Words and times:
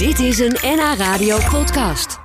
Dit 0.00 0.18
is 0.18 0.38
een 0.38 0.56
NH 0.62 0.94
Radio 0.96 1.36
podcast. 1.50 2.18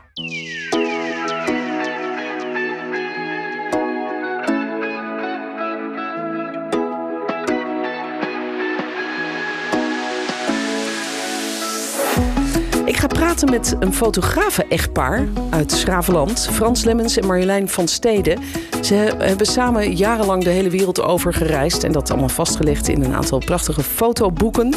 Ik 12.86 12.98
ga 12.98 13.08
praten 13.08 13.50
met 13.50 13.76
een 13.80 13.94
fotografen-echtpaar 13.94 15.28
uit 15.50 15.72
Schravenland. 15.72 16.48
Frans 16.52 16.84
Lemmens 16.84 17.18
en 17.18 17.28
Marjolein 17.28 17.70
van 17.70 17.88
Steden. 17.88 18.40
Ze 18.82 18.96
hebben 19.18 19.46
samen 19.46 19.96
jarenlang 19.96 20.44
de 20.44 20.50
hele 20.50 20.70
wereld 20.70 21.02
over 21.02 21.34
gereisd. 21.34 21.84
En 21.84 21.92
dat 21.92 22.10
allemaal 22.10 22.30
vastgelegd 22.30 22.88
in 22.88 23.04
een 23.04 23.14
aantal 23.14 23.40
prachtige 23.40 23.84
fotoboeken. 23.84 24.74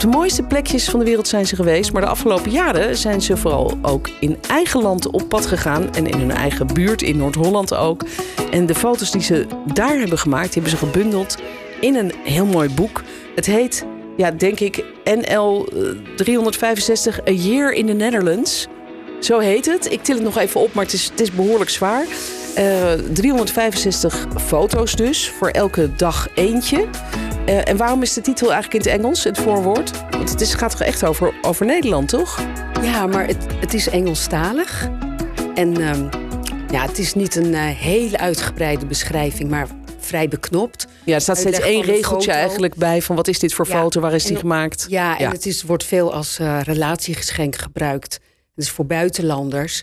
De 0.00 0.06
mooiste 0.06 0.42
plekjes 0.42 0.84
van 0.84 0.98
de 0.98 1.04
wereld 1.04 1.28
zijn 1.28 1.46
ze 1.46 1.56
geweest. 1.56 1.92
Maar 1.92 2.02
de 2.02 2.08
afgelopen 2.08 2.50
jaren 2.50 2.96
zijn 2.96 3.22
ze 3.22 3.36
vooral 3.36 3.78
ook 3.82 4.08
in 4.20 4.38
eigen 4.48 4.82
land 4.82 5.10
op 5.10 5.28
pad 5.28 5.46
gegaan. 5.46 5.94
En 5.94 6.06
in 6.06 6.18
hun 6.18 6.30
eigen 6.30 6.66
buurt, 6.66 7.02
in 7.02 7.16
Noord-Holland 7.16 7.74
ook. 7.74 8.04
En 8.50 8.66
de 8.66 8.74
foto's 8.74 9.10
die 9.10 9.22
ze 9.22 9.46
daar 9.72 9.98
hebben 9.98 10.18
gemaakt, 10.18 10.54
hebben 10.54 10.70
ze 10.70 10.76
gebundeld 10.76 11.36
in 11.80 11.96
een 11.96 12.12
heel 12.24 12.46
mooi 12.46 12.74
boek. 12.74 13.02
Het 13.34 13.46
heet 13.46 13.84
ja, 14.16 14.30
denk 14.30 14.60
ik, 14.60 14.84
NL 15.04 15.68
365 16.16 17.20
A 17.28 17.30
Year 17.30 17.72
in 17.72 17.86
the 17.86 17.92
Netherlands. 17.92 18.66
Zo 19.20 19.38
heet 19.38 19.66
het. 19.66 19.92
Ik 19.92 20.02
til 20.02 20.14
het 20.14 20.24
nog 20.24 20.38
even 20.38 20.60
op, 20.60 20.74
maar 20.74 20.84
het 20.84 20.92
is, 20.92 21.04
het 21.04 21.20
is 21.20 21.32
behoorlijk 21.32 21.70
zwaar. 21.70 22.06
Eh 22.54 22.92
365 23.12 24.26
foto's 24.46 24.94
dus, 24.96 25.30
voor 25.38 25.48
elke 25.48 25.94
dag 25.94 26.28
eentje. 26.34 26.86
Eh, 27.46 27.68
en 27.68 27.76
waarom 27.76 28.02
is 28.02 28.12
de 28.12 28.20
titel 28.20 28.52
eigenlijk 28.52 28.84
in 28.84 28.90
het 28.90 29.00
Engels, 29.00 29.24
het 29.24 29.38
voorwoord? 29.38 29.90
Want 30.10 30.30
het 30.30 30.40
is, 30.40 30.54
gaat 30.54 30.70
toch 30.70 30.80
echt 30.80 31.04
over, 31.04 31.34
over 31.42 31.66
Nederland, 31.66 32.08
toch? 32.08 32.40
Ja, 32.82 33.06
maar 33.06 33.26
het, 33.26 33.46
het 33.60 33.74
is 33.74 33.88
Engelstalig. 33.88 34.88
En 35.54 35.80
ehm, 35.80 36.04
ja, 36.70 36.82
het 36.86 36.98
is 36.98 37.14
niet 37.14 37.36
een 37.36 37.54
eh, 37.54 37.60
hele 37.64 38.18
uitgebreide 38.18 38.86
beschrijving, 38.86 39.50
maar 39.50 39.66
vrij 39.98 40.28
beknopt. 40.28 40.86
Ja, 41.04 41.14
er 41.14 41.20
staat 41.20 41.38
steeds 41.38 41.60
één 41.60 41.82
regeltje 41.82 42.32
eigenlijk 42.32 42.74
bij 42.74 43.02
van 43.02 43.16
wat 43.16 43.28
is 43.28 43.38
dit 43.38 43.54
voor 43.54 43.66
Ja, 43.68 43.80
foto, 43.80 44.00
waar 44.00 44.14
is 44.14 44.22
die 44.24 44.34
en- 44.34 44.40
gemaakt? 44.40 44.86
Ja, 44.88 45.18
en 45.18 45.30
het 45.30 45.46
is, 45.46 45.62
wordt 45.62 45.84
veel 45.84 46.12
als 46.12 46.38
eh, 46.38 46.60
relatiegeschenk 46.62 47.56
gebruikt. 47.56 48.12
Het 48.54 48.64
is 48.64 48.70
voor 48.70 48.86
buitenlanders. 48.86 49.82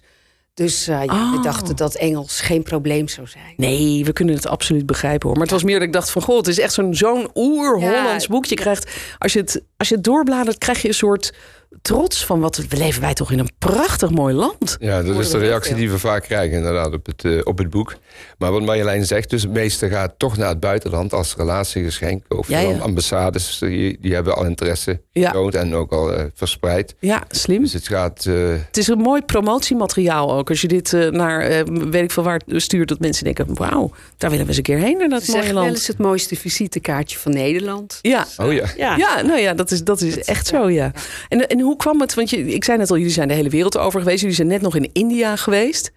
Dus 0.58 0.88
eh, 0.88 1.04
ja, 1.06 1.32
we 1.32 1.38
Oh. 1.38 1.44
dachten 1.44 1.76
dat 1.76 1.96
Engels 1.96 2.42
geen 2.42 2.64
probleem 2.64 3.08
zou 3.08 3.28
zijn. 3.28 3.54
Nee, 3.58 4.06
we 4.06 4.14
kunnen 4.14 4.36
het 4.36 4.48
absoluut 4.48 4.86
begrijpen 4.86 5.28
hoor. 5.28 5.34
Maar 5.38 5.46
het 5.46 5.54
was 5.56 5.64
meer 5.64 5.80
dat 5.80 5.88
ik 5.88 5.94
dacht 5.94 6.10
van... 6.12 6.22
goh, 6.22 6.38
het 6.38 6.48
is 6.48 6.60
echt 6.60 6.74
zo'n 6.74 6.96
zo'n 6.96 7.30
oer-Hollands 7.36 8.24
Ja. 8.26 8.30
boek. 8.32 8.46
Je 8.46 8.56
krijgt, 8.56 8.92
als 9.18 9.34
je, 9.34 9.40
het, 9.40 9.62
als 9.78 9.90
je 9.90 9.96
het 9.96 10.04
doorbladert, 10.04 10.58
krijg 10.58 10.82
je 10.82 10.88
een 10.88 10.94
soort 10.94 11.34
trots 11.82 12.26
van... 12.26 12.40
wat 12.40 12.56
we 12.58 12.78
leven 12.78 13.02
wij 13.02 13.14
toch 13.14 13.32
in 13.32 13.40
een 13.40 13.50
prachtig 13.60 14.10
mooi 14.10 14.34
land. 14.36 14.78
Ja, 14.80 15.02
dat 15.04 15.20
is 15.20 15.30
de 15.30 15.38
reactie 15.38 15.76
die 15.76 15.92
we 15.92 16.00
vaak 16.00 16.24
krijgen 16.24 16.58
inderdaad 16.58 16.94
op 16.94 17.06
het, 17.06 17.26
eh, 17.26 17.40
op 17.44 17.58
het 17.58 17.70
boek. 17.70 17.96
Maar 18.38 18.52
wat 18.52 18.62
Marjolein 18.62 19.06
zegt, 19.06 19.30
dus 19.30 19.42
het 19.42 19.52
meeste 19.52 19.90
gaat 19.90 20.14
toch 20.18 20.38
naar 20.38 20.50
het 20.50 20.60
buitenland 20.60 21.14
als 21.14 21.36
relatiegeschenk. 21.36 22.24
Of 22.34 22.48
Ja, 22.48 22.60
ja. 22.60 22.70
dan 22.72 22.82
ambassades, 22.82 23.58
die, 23.60 23.98
die 24.02 24.14
hebben 24.14 24.36
al 24.36 24.46
interesse 24.46 25.02
Ja. 25.12 25.28
getoond 25.28 25.56
en 25.56 25.76
ook 25.76 25.92
al 25.92 26.14
eh, 26.14 26.24
verspreid. 26.34 26.96
Ja, 27.00 27.24
slim. 27.30 27.62
Dus 27.62 27.74
het 27.74 27.88
gaat... 27.88 28.26
eh, 28.26 28.34
Het 28.68 28.78
is 28.78 28.88
een 28.88 28.98
mooi 28.98 29.22
promotiemateriaal 29.22 30.34
ook. 30.38 30.50
Als 30.50 30.62
je 30.62 30.68
dit 30.68 30.94
eh, 30.94 31.08
naar, 31.10 31.42
eh, 31.42 31.62
weet 31.66 32.04
ik 32.04 32.12
veel 32.12 32.24
waar, 32.24 32.42
stuurt... 32.48 32.88
dat 32.90 33.00
mensen 33.00 33.24
denken, 33.24 33.56
wauw, 33.56 33.92
daar 34.18 34.30
willen 34.30 34.46
we 34.46 34.50
eens 34.50 34.58
een 34.58 34.64
keer 34.64 34.78
heen 34.78 34.98
naar 34.98 35.10
dat 35.10 35.24
Ze 35.24 35.32
mooie 35.32 35.54
land. 35.54 35.70
eens 35.70 35.88
het 35.88 35.98
mooiste 35.98 36.36
visitekaartje 36.36 37.18
van 37.18 37.32
Nederland. 37.32 38.00
Ja, 38.02 38.26
oh 38.38 38.54
ja. 38.54 38.66
Ja, 38.78 38.96
Ja, 38.98 39.22
nou 39.22 39.40
ja, 39.40 39.54
dat 39.54 39.72
is, 39.72 39.84
dat 39.84 40.02
is 40.02 40.18
echt 40.20 40.48
zo, 40.48 40.70
ja. 40.70 40.92
En, 41.30 41.48
en 41.48 41.57
hoe 41.60 41.76
kwam 41.78 42.02
het? 42.02 42.14
Want 42.14 42.30
je, 42.30 42.48
ik 42.48 42.64
zei 42.64 42.78
net 42.78 42.90
al, 42.92 42.98
jullie 42.98 43.12
zijn 43.12 43.28
de 43.28 43.34
hele 43.34 43.50
wereld 43.50 43.78
over 43.78 44.00
geweest. 44.00 44.20
Jullie 44.20 44.36
zijn 44.36 44.48
net 44.48 44.62
nog 44.62 44.76
in 44.76 44.90
India 44.94 45.36
geweest. 45.36 45.92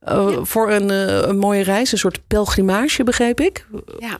eh, 0.00 0.38
Voor 0.42 0.70
een, 0.70 0.90
eh, 0.90 1.28
een 1.28 1.38
mooie 1.38 1.62
reis, 1.62 1.92
een 1.92 1.98
soort 1.98 2.20
pelgrimage, 2.26 3.04
begreep 3.04 3.40
ik. 3.40 3.66
ja. 3.98 4.18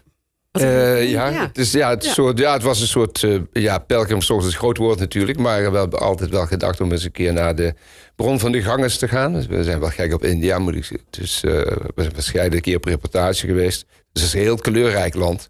Eh, 0.52 1.10
ja, 1.10 1.28
Ja. 1.28 1.42
Het, 1.46 1.58
is, 1.58 1.72
ja, 1.72 1.90
het, 1.90 2.02
is 2.02 2.08
Ja. 2.08 2.14
Soort, 2.14 2.38
ja, 2.38 2.52
het 2.52 2.62
was 2.62 2.80
een 2.80 2.86
soort 2.86 3.22
uh, 3.22 3.40
ja, 3.52 3.78
pelgrimstocht, 3.78 4.46
is 4.46 4.52
een 4.52 4.58
groot 4.58 4.76
woord 4.76 4.98
natuurlijk. 4.98 5.38
Maar 5.38 5.70
we 5.72 5.78
hebben 5.78 5.98
altijd 5.98 6.30
wel 6.30 6.46
gedacht 6.46 6.80
om 6.80 6.92
eens 6.92 7.04
een 7.04 7.12
keer 7.12 7.32
naar 7.32 7.54
de 7.54 7.74
bron 8.16 8.40
van 8.40 8.52
de 8.52 8.62
Ganges 8.62 8.98
te 8.98 9.08
gaan. 9.08 9.32
Dus 9.32 9.46
we 9.46 9.64
zijn 9.64 9.80
wel 9.80 9.88
gek 9.88 10.12
op 10.14 10.24
India, 10.24 10.58
moet 10.58 10.74
ik 10.74 10.84
zeggen. 10.84 11.06
Dus 11.10 11.42
eh, 11.44 11.52
we 11.94 12.02
zijn 12.02 12.14
verschillende 12.14 12.60
keer 12.60 12.76
op 12.76 12.84
reportage 12.84 13.46
geweest. 13.46 13.84
Dus 14.12 14.22
het 14.22 14.32
is 14.32 14.32
een 14.34 14.40
heel 14.46 14.56
kleurrijk 14.56 15.14
land. 15.14 15.48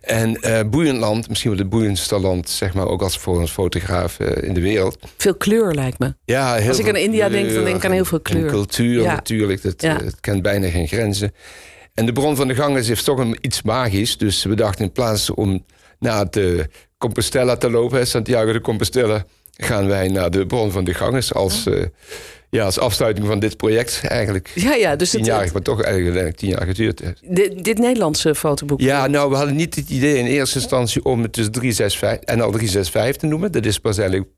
En 0.00 0.36
eh 0.36 0.60
boeiend 0.70 0.98
land, 0.98 1.28
misschien 1.28 1.50
wel 1.50 1.58
het 1.58 1.68
boeiendste 1.68 2.18
land, 2.18 2.48
zeg 2.48 2.74
maar, 2.74 2.86
ook 2.86 3.02
als 3.02 3.18
voor 3.18 3.40
een 3.40 3.48
fotograaf 3.48 4.18
eh, 4.20 4.48
in 4.48 4.54
de 4.54 4.60
wereld. 4.60 4.98
Veel 5.16 5.34
kleur 5.34 5.74
lijkt 5.74 5.98
me. 5.98 6.14
Ja, 6.24 6.54
heel 6.54 6.68
Als 6.68 6.78
ik 6.78 6.88
aan 6.88 6.96
India 6.96 7.28
denk, 7.28 7.52
dan 7.54 7.64
denk 7.64 7.76
ik 7.76 7.84
aan 7.84 7.90
heel 7.92 8.04
veel 8.04 8.20
kleur. 8.20 8.44
En 8.44 8.50
cultuur 8.50 9.02
Ja. 9.02 9.14
natuurlijk, 9.14 9.62
dat, 9.62 9.82
Ja. 9.82 9.96
het 10.04 10.20
kent 10.20 10.42
bijna 10.42 10.68
geen 10.68 10.88
grenzen. 10.88 11.32
En 11.94 12.06
de 12.06 12.12
bron 12.12 12.36
van 12.36 12.48
de 12.48 12.54
Ganges 12.54 12.88
heeft 12.88 13.04
toch 13.04 13.18
een, 13.18 13.38
iets 13.40 13.62
magisch. 13.62 14.16
Dus 14.16 14.44
we 14.44 14.54
dachten 14.54 14.84
in 14.84 14.92
plaats 14.92 15.30
om 15.30 15.64
naar 15.98 16.30
de 16.30 16.68
Compostela 16.98 17.56
te 17.56 17.70
lopen, 17.70 18.06
Santiago 18.06 18.52
de 18.52 18.60
Compostela, 18.60 19.24
gaan 19.56 19.86
wij 19.86 20.08
naar 20.08 20.30
de 20.30 20.46
bron 20.46 20.70
van 20.72 20.84
de 20.84 20.94
Ganges 20.94 21.34
als, 21.34 21.66
eh, 21.66 21.84
ja, 22.50 22.64
als 22.64 22.78
afsluiting 22.78 23.26
van 23.26 23.38
dit 23.38 23.56
project 23.56 24.00
eigenlijk. 24.04 24.50
Ja, 24.54 24.74
ja, 24.74 24.96
dus 24.96 25.12
het, 25.12 25.22
Tienjarig, 25.22 25.52
maar 25.52 25.62
toch 25.62 25.82
eigenlijk 25.82 26.36
tien 26.36 26.48
jaar 26.48 26.66
geduurd 26.66 27.02
dit, 27.28 27.64
dit 27.64 27.78
Nederlandse 27.78 28.34
fotoboek. 28.34 28.80
Ja, 28.80 29.06
nou, 29.06 29.30
we 29.30 29.36
hadden 29.36 29.56
niet 29.56 29.74
het 29.74 29.90
idee 29.90 30.16
in 30.18 30.26
eerste 30.26 30.58
instantie 30.58 31.04
om 31.04 31.22
het 31.22 31.34
dus 31.34 31.48
365 31.50 32.28
en 32.34 32.40
al 32.40 32.50
365 32.50 33.16
te 33.16 33.26
noemen. 33.26 33.52
Dat 33.52 33.66
is 33.66 33.78
pas 33.78 33.98
eigenlijk 33.98 34.30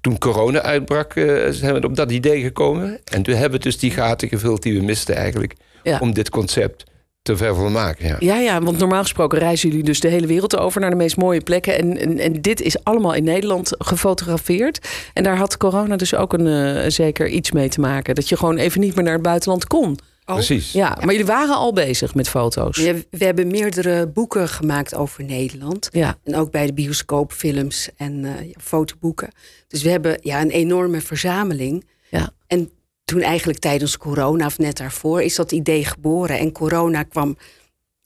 toen 0.00 0.18
corona 0.18 0.62
uitbrak, 0.62 1.14
eh, 1.14 1.46
zijn 1.50 1.74
we 1.74 1.86
op 1.86 1.96
dat 1.96 2.10
idee 2.10 2.42
gekomen. 2.42 3.00
En 3.04 3.22
toen 3.22 3.34
hebben 3.34 3.58
we 3.58 3.64
dus 3.64 3.78
die 3.78 3.90
gaten 3.90 4.28
gevuld 4.28 4.62
die 4.62 4.74
we 4.78 4.84
misten 4.84 5.14
eigenlijk 5.14 5.54
Ja. 5.82 5.98
om 5.98 6.14
dit 6.14 6.30
concept 6.30 6.84
te 7.30 7.44
vervolmaken. 7.44 8.06
Ja. 8.06 8.16
Ja, 8.18 8.38
ja, 8.38 8.60
want 8.60 8.78
normaal 8.78 9.02
gesproken 9.02 9.38
reizen 9.38 9.68
jullie 9.68 9.84
dus 9.84 10.00
de 10.00 10.08
hele 10.08 10.26
wereld 10.26 10.56
over 10.56 10.80
naar 10.80 10.90
de 10.90 10.96
meest 10.96 11.16
mooie 11.16 11.40
plekken. 11.40 11.78
En, 11.78 11.98
en, 11.98 12.18
en 12.18 12.40
dit 12.40 12.60
is 12.60 12.84
allemaal 12.84 13.14
in 13.14 13.24
Nederland 13.24 13.74
gefotografeerd. 13.78 14.88
En 15.14 15.22
daar 15.22 15.36
had 15.36 15.56
corona 15.56 15.96
dus 15.96 16.14
ook 16.14 16.32
een, 16.32 16.46
eh, 16.46 16.90
zeker 16.90 17.28
iets 17.28 17.50
mee 17.50 17.68
te 17.68 17.80
maken. 17.80 18.14
Dat 18.14 18.28
je 18.28 18.36
gewoon 18.36 18.56
even 18.56 18.80
niet 18.80 18.94
meer 18.94 19.04
naar 19.04 19.12
het 19.12 19.22
buitenland 19.22 19.66
kon. 19.66 19.98
Precies. 20.24 20.72
Ja, 20.72 20.96
maar 21.00 21.10
jullie 21.10 21.26
waren 21.26 21.54
al 21.54 21.72
bezig 21.72 22.14
met 22.14 22.28
foto's. 22.28 22.76
We, 22.76 23.06
we 23.10 23.24
hebben 23.24 23.46
meerdere 23.46 24.06
boeken 24.06 24.48
gemaakt 24.48 24.94
over 24.94 25.24
Nederland. 25.24 25.88
Ja. 25.92 26.16
En 26.24 26.36
ook 26.36 26.50
bij 26.50 26.66
de 26.66 26.72
bioscoopfilms 26.72 27.88
en 27.96 28.24
eh, 28.24 28.32
fotoboeken. 28.60 29.30
Dus 29.68 29.82
we 29.82 29.90
hebben 29.90 30.18
ja, 30.22 30.40
een 30.40 30.50
enorme 30.50 31.00
verzameling. 31.00 31.84
Ja. 32.08 32.30
En 32.46 32.70
toen 33.10 33.20
eigenlijk 33.20 33.58
tijdens 33.58 33.96
corona, 33.96 34.46
of 34.46 34.58
net 34.58 34.76
daarvoor, 34.76 35.22
is 35.22 35.34
dat 35.34 35.52
idee 35.52 35.84
geboren. 35.84 36.38
En 36.38 36.52
corona 36.52 37.02
kwam 37.02 37.36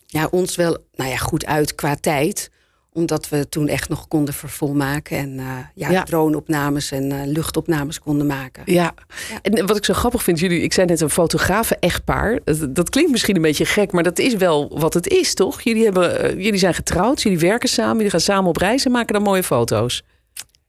ja, 0.06 0.28
ons 0.30 0.56
wel 0.56 0.76
nou 0.94 1.10
ja, 1.10 1.16
goed 1.16 1.46
uit 1.46 1.74
qua 1.74 1.96
tijd. 2.00 2.50
Omdat 2.92 3.28
we 3.28 3.48
toen 3.48 3.68
echt 3.68 3.88
nog 3.88 4.08
konden 4.08 4.34
vervolmaken. 4.34 5.16
En 5.16 5.38
eh, 5.38 5.46
ja, 5.74 5.90
Ja. 5.90 6.02
droneopnames 6.02 6.90
en 6.90 7.12
eh, 7.12 7.26
luchtopnames 7.26 7.98
konden 7.98 8.26
maken. 8.26 8.62
Ja. 8.66 8.94
en 9.42 9.66
wat 9.66 9.76
ik 9.76 9.84
zo 9.84 9.94
grappig 9.94 10.22
vind, 10.22 10.38
jullie, 10.38 10.60
ik 10.60 10.72
zei 10.72 10.86
net 10.86 11.00
een 11.00 11.10
fotografen-echtpaar. 11.10 12.38
Dat, 12.44 12.74
dat 12.74 12.90
klinkt 12.90 13.10
misschien 13.10 13.36
een 13.36 13.42
beetje 13.42 13.64
gek, 13.64 13.92
maar 13.92 14.02
dat 14.02 14.18
is 14.18 14.34
wel 14.34 14.78
wat 14.78 14.94
het 14.94 15.08
is, 15.08 15.34
toch? 15.34 15.60
Jullie, 15.60 15.84
hebben, 15.84 16.20
eh, 16.20 16.30
jullie 16.30 16.58
zijn 16.58 16.74
getrouwd, 16.74 17.22
jullie 17.22 17.38
werken 17.38 17.68
samen, 17.68 17.96
jullie 17.96 18.10
gaan 18.10 18.20
samen 18.20 18.48
op 18.48 18.56
reis 18.56 18.84
en 18.84 18.90
maken 18.90 19.14
dan 19.14 19.22
mooie 19.22 19.42
foto's. 19.42 20.02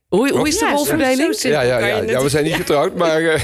Hoe, 0.08 0.32
hoe 0.32 0.48
is 0.48 0.58
de 0.58 0.66
Ja, 0.66 0.72
zo- 0.72 0.76
rolverdeling? 0.78 1.36
zo 1.36 1.48
Ja, 1.50 1.62
ja, 1.62 1.78
ja, 1.80 2.02
ja, 2.02 2.22
we 2.24 2.30
zijn 2.30 2.44
niet 2.44 2.54
getrouwd, 2.56 2.96
maar 2.96 3.22
eh, 3.22 3.42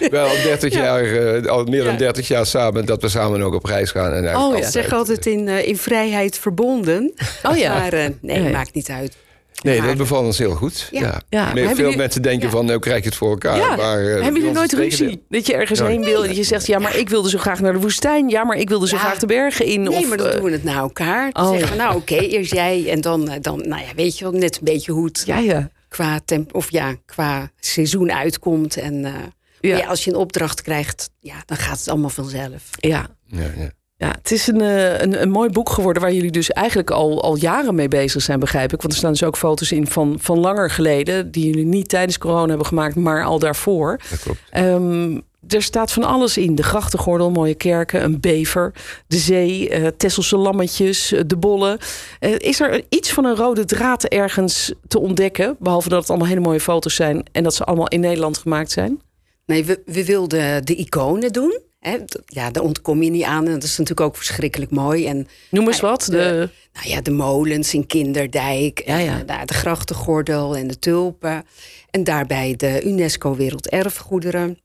wel 0.10 0.26
al 0.26 0.34
30 0.42 0.72
jaar, 0.72 1.04
eh, 1.04 1.44
al 1.50 1.64
meer 1.64 1.82
dan 1.84 1.92
Ja. 1.92 1.98
30 1.98 2.28
jaar 2.28 2.46
samen, 2.46 2.86
dat 2.86 3.02
we 3.02 3.08
samen 3.08 3.42
ook 3.42 3.54
op 3.54 3.64
reis 3.64 3.90
gaan. 3.90 4.12
En 4.12 4.26
Oh, 4.28 4.34
altijd, 4.34 4.72
zeg 4.72 4.92
altijd 4.92 5.26
in, 5.26 5.48
eh, 5.48 5.66
in 5.68 5.76
vrijheid 5.76 6.38
verbonden. 6.38 7.12
Oh 7.42 7.56
ja. 7.56 7.78
Maar 7.78 7.92
eh, 7.92 8.04
nee, 8.20 8.50
maakt 8.52 8.74
niet 8.74 8.88
uit. 8.88 9.16
Nee, 9.62 9.82
dat 9.82 9.96
bevalt 9.96 10.24
ons 10.24 10.38
heel 10.38 10.54
goed. 10.54 10.88
Ja. 10.90 11.00
Ja. 11.00 11.06
Ja, 11.28 11.44
Nee, 11.44 11.52
maar 11.54 11.56
hebben 11.56 11.76
veel 11.76 11.96
mensen 11.96 12.22
denken 12.22 12.46
Ja. 12.46 12.50
van, 12.54 12.64
nou 12.66 12.78
krijg 12.78 12.98
je 13.02 13.08
het 13.08 13.14
voor 13.18 13.30
elkaar. 13.30 13.56
Ja. 13.56 13.76
Maar, 13.76 13.98
eh, 14.06 14.22
Hebben 14.22 14.40
jullie 14.40 14.54
nooit 14.56 14.72
ruzie? 14.72 15.24
Dat 15.28 15.46
je 15.46 15.54
ergens 15.54 15.80
heen 15.80 16.04
wil 16.04 16.20
en 16.22 16.26
dat 16.28 16.36
je 16.36 16.42
zegt... 16.42 16.66
ja, 16.66 16.78
maar 16.78 16.96
ik 16.96 17.08
wilde 17.08 17.28
zo 17.30 17.38
graag 17.38 17.60
naar 17.60 17.72
de 17.72 17.78
woestijn. 17.78 18.28
Ja, 18.28 18.44
maar 18.44 18.56
ik 18.56 18.68
wilde 18.68 18.88
zo 18.88 18.96
Ja. 18.96 19.02
graag 19.02 19.18
de 19.18 19.26
bergen 19.26 19.66
in. 19.66 19.82
Nee, 19.82 19.96
of, 19.98 20.08
maar 20.08 20.16
dan 20.16 20.26
eh, 20.26 20.32
doen 20.32 20.42
we 20.44 20.50
het 20.50 20.64
naar 20.64 20.76
elkaar. 20.76 21.32
Dan 21.32 21.44
oh. 21.44 21.50
zeggen 21.50 21.70
we, 21.70 21.76
nou 21.82 21.96
oké, 21.96 22.14
eerst 22.16 22.52
jij. 22.52 22.90
En 22.90 23.00
dan, 23.00 23.28
eh, 23.28 23.36
dan, 23.40 23.68
nou 23.68 23.82
ja, 23.82 23.94
weet 23.96 24.18
je 24.18 24.24
wel, 24.24 24.32
net 24.32 24.56
een 24.56 24.64
beetje 24.64 24.92
hoe 24.92 25.04
het 25.04 25.22
Ja, 25.26 25.38
ja. 25.38 25.70
qua, 25.88 26.20
temp 26.24 26.54
of 26.54 26.70
ja, 26.70 26.94
qua 27.06 27.50
seizoen 27.60 28.12
uitkomt. 28.12 28.76
En 28.76 29.04
eh, 29.04 29.12
ja, 29.60 29.86
als 29.86 30.04
je 30.04 30.10
een 30.10 30.16
opdracht 30.16 30.62
krijgt, 30.62 31.10
ja, 31.20 31.34
dan 31.46 31.56
gaat 31.56 31.78
het 31.78 31.88
allemaal 31.88 32.10
vanzelf. 32.10 32.62
ja. 32.80 33.06
Ja, 33.26 33.72
ja. 33.96 34.08
Het 34.18 34.30
is 34.30 34.46
een, 34.46 34.60
eh, 34.60 35.00
een, 35.00 35.22
een 35.22 35.30
mooi 35.30 35.50
boek 35.50 35.70
geworden 35.70 36.02
waar 36.02 36.12
jullie 36.12 36.30
dus 36.30 36.50
eigenlijk 36.50 36.90
al, 36.90 37.22
al 37.22 37.36
jaren 37.36 37.74
mee 37.74 37.88
bezig 37.88 38.22
zijn, 38.22 38.40
begrijp 38.40 38.72
ik. 38.72 38.80
Want 38.80 38.92
er 38.92 38.98
staan 38.98 39.12
dus 39.12 39.24
ook 39.24 39.36
foto's 39.36 39.72
in 39.72 39.86
van, 39.86 40.16
van 40.20 40.38
langer 40.38 40.70
geleden, 40.70 41.30
die 41.30 41.46
jullie 41.46 41.66
niet 41.66 41.88
tijdens 41.88 42.18
corona 42.18 42.48
hebben 42.48 42.66
gemaakt, 42.66 42.94
maar 42.94 43.24
al 43.24 43.38
daarvoor. 43.38 44.00
dat 44.10 44.22
klopt. 44.22 44.38
Ehm, 44.50 45.18
er 45.48 45.62
staat 45.62 45.92
van 45.92 46.04
alles 46.04 46.36
in. 46.36 46.54
De 46.54 46.62
grachtengordel, 46.62 47.30
mooie 47.30 47.54
kerken, 47.54 48.04
een 48.04 48.20
bever, 48.20 48.72
de 49.06 49.16
zee, 49.16 49.80
uh, 49.80 49.86
Tesselse 49.86 50.36
lammetjes, 50.36 51.12
uh, 51.12 51.20
de 51.26 51.36
bollen. 51.36 51.78
Uh, 52.20 52.34
is 52.38 52.60
er 52.60 52.82
iets 52.88 53.12
van 53.12 53.24
een 53.24 53.36
rode 53.36 53.64
draad 53.64 54.04
ergens 54.04 54.72
te 54.88 54.98
ontdekken? 54.98 55.56
Behalve 55.58 55.88
dat 55.88 56.00
het 56.00 56.08
allemaal 56.08 56.28
hele 56.28 56.40
mooie 56.40 56.60
foto's 56.60 56.94
zijn 56.94 57.22
en 57.32 57.42
dat 57.42 57.54
ze 57.54 57.64
allemaal 57.64 57.88
in 57.88 58.00
Nederland 58.00 58.38
gemaakt 58.38 58.70
zijn? 58.70 59.00
Nee, 59.46 59.64
we, 59.64 59.82
we 59.86 60.04
wilden 60.04 60.64
de 60.64 60.74
iconen 60.74 61.32
doen. 61.32 61.60
Hè? 61.84 61.96
Ja, 62.26 62.50
daar 62.50 62.62
ontkom 62.62 63.02
je 63.02 63.10
niet 63.10 63.22
aan. 63.22 63.46
En 63.46 63.52
dat 63.52 63.62
is 63.62 63.78
natuurlijk 63.78 64.06
ook 64.06 64.16
verschrikkelijk 64.16 64.70
mooi. 64.70 65.06
En, 65.06 65.28
Noem 65.50 65.66
eens 65.66 65.80
wat. 65.80 66.06
De... 66.10 66.48
Nou 66.72 66.88
ja, 66.88 67.00
de 67.00 67.10
molens 67.10 67.74
in 67.74 67.86
Kinderdijk. 67.86 68.82
Ja, 68.86 68.98
ja. 68.98 69.18
En, 69.18 69.26
de, 69.26 69.44
de 69.44 69.54
grachtengordel 69.54 70.56
en 70.56 70.66
de 70.66 70.78
tulpen. 70.78 71.44
En 71.90 72.04
daarbij 72.04 72.54
de 72.56 72.82
UNESCO 72.84 73.36
Werelderfgoederen. 73.36 74.58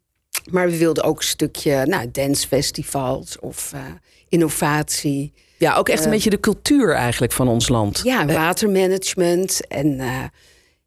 Maar 0.52 0.70
we 0.70 0.78
wilden 0.78 1.04
ook 1.04 1.18
een 1.18 1.24
stukje 1.24 1.86
nou, 1.86 2.12
dancefestivals 2.12 3.40
of 3.40 3.72
uh, 3.76 3.82
innovatie. 4.30 5.34
Ja, 5.58 5.76
ook 5.76 5.90
echt 5.90 6.00
een 6.00 6.06
uh, 6.06 6.14
beetje 6.14 6.30
de 6.30 6.40
cultuur 6.40 6.96
eigenlijk 6.96 7.32
van 7.32 7.48
ons 7.48 7.70
land. 7.70 8.02
Ja, 8.04 8.26
watermanagement. 8.26 9.68
En 9.68 9.88
uh, 9.88 10.24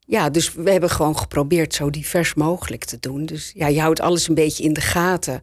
ja, 0.07 0.31
dus 0.31 0.53
we 0.53 0.71
hebben 0.71 0.91
gewoon 0.91 1.19
geprobeerd 1.19 1.75
zo 1.75 1.91
divers 1.91 2.35
mogelijk 2.35 2.85
te 2.85 2.97
doen. 3.01 3.27
Dus 3.27 3.53
ja, 3.55 3.67
je 3.67 3.81
houdt 3.81 4.01
alles 4.01 4.29
een 4.29 4.35
beetje 4.35 4.65
in 4.65 4.73
de 4.73 4.81
gaten. 4.81 5.43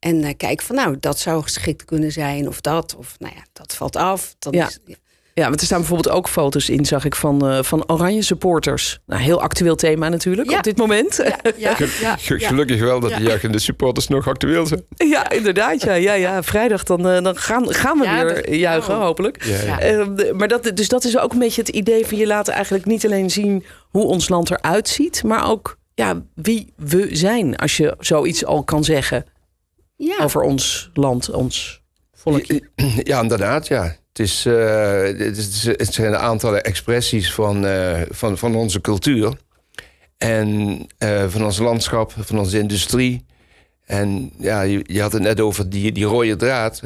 En 0.00 0.22
uh, 0.22 0.30
kijk 0.36 0.62
van 0.62 0.76
nou, 0.76 0.96
dat 1.00 1.18
zou 1.18 1.42
geschikt 1.42 1.84
kunnen 1.84 2.12
zijn 2.12 2.48
of 2.48 2.60
dat. 2.60 2.96
Of 2.96 3.14
nou 3.18 3.34
ja, 3.36 3.42
dat 3.52 3.74
valt 3.74 3.96
af. 3.96 4.34
Dan 4.38 4.52
ja. 4.52 4.66
Is, 4.66 4.78
ja. 4.84 4.96
Ja, 5.34 5.48
want 5.48 5.60
er 5.60 5.66
staan 5.66 5.78
bijvoorbeeld 5.78 6.14
ook 6.14 6.28
foto's 6.28 6.68
in, 6.68 6.84
zag 6.84 7.04
ik, 7.04 7.14
van, 7.14 7.46
uh, 7.50 7.62
van 7.62 7.90
oranje 7.90 8.22
supporters. 8.22 8.98
Nou, 9.06 9.22
heel 9.22 9.42
actueel 9.42 9.74
thema 9.74 10.08
natuurlijk 10.08 10.50
ja. 10.50 10.56
op 10.56 10.62
dit 10.62 10.76
moment. 10.76 11.16
Ja, 11.16 11.52
ja, 11.56 11.76
ja, 12.00 12.16
Gelukkig 12.18 12.80
wel 12.80 13.00
dat 13.00 13.10
die 13.10 13.26
juichende 13.26 13.58
supporters 13.58 14.08
nog 14.08 14.28
actueel 14.28 14.66
zijn. 14.66 14.84
Ja, 14.96 15.30
inderdaad. 15.30 15.82
Ja, 15.82 15.94
ja, 15.94 16.12
ja. 16.12 16.42
Vrijdag 16.42 16.84
dan, 16.84 17.06
uh, 17.06 17.22
dan 17.22 17.36
gaan, 17.36 17.74
gaan 17.74 17.98
we 17.98 18.10
weer 18.10 18.34
dat, 18.34 18.54
juichen, 18.54 18.94
oh. 18.94 19.00
hopelijk. 19.00 19.44
Uh, 19.44 20.32
maar 20.32 20.48
dat, 20.48 20.70
dus 20.74 20.88
dat 20.88 21.04
is 21.04 21.18
ook 21.18 21.32
een 21.32 21.38
beetje 21.38 21.60
het 21.60 21.70
idee 21.70 22.06
van 22.06 22.18
je 22.18 22.26
laat 22.26 22.48
eigenlijk 22.48 22.84
niet 22.84 23.04
alleen 23.04 23.30
zien 23.30 23.64
hoe 23.88 24.04
ons 24.04 24.28
land 24.28 24.50
eruit 24.50 24.88
ziet, 24.88 25.22
maar 25.24 25.48
ook 25.48 25.78
ja, 25.94 26.22
wie 26.34 26.72
we 26.76 27.08
zijn, 27.12 27.56
als 27.56 27.76
je 27.76 27.94
zoiets 27.98 28.44
al 28.44 28.64
kan 28.64 28.84
zeggen 28.84 29.24
over 30.20 30.42
ons 30.42 30.90
land, 30.94 31.30
ons 31.30 31.82
volkje. 32.12 32.62
Ja, 33.10 33.20
inderdaad, 33.20 33.68
ja. 33.68 33.82
Het, 34.08 34.18
is, 34.18 34.46
uh, 34.46 35.02
het, 35.02 35.36
is, 35.36 35.64
het 35.64 35.94
zijn 35.94 36.06
een 36.06 36.18
aantal 36.18 36.56
expressies 36.56 37.32
van, 37.32 37.64
uh, 37.64 38.00
van, 38.08 38.38
van 38.38 38.54
onze 38.54 38.80
cultuur. 38.80 39.32
En 40.16 40.48
uh, 40.98 41.24
van 41.28 41.44
ons 41.44 41.58
landschap, 41.58 42.14
van 42.18 42.38
onze 42.38 42.58
industrie. 42.58 43.24
En 43.84 44.32
ja, 44.38 44.62
je, 44.62 44.84
je 44.86 45.00
had 45.00 45.12
het 45.12 45.22
net 45.22 45.40
over 45.40 45.70
die, 45.70 45.92
die 45.92 46.04
rode 46.04 46.36
draad. 46.36 46.82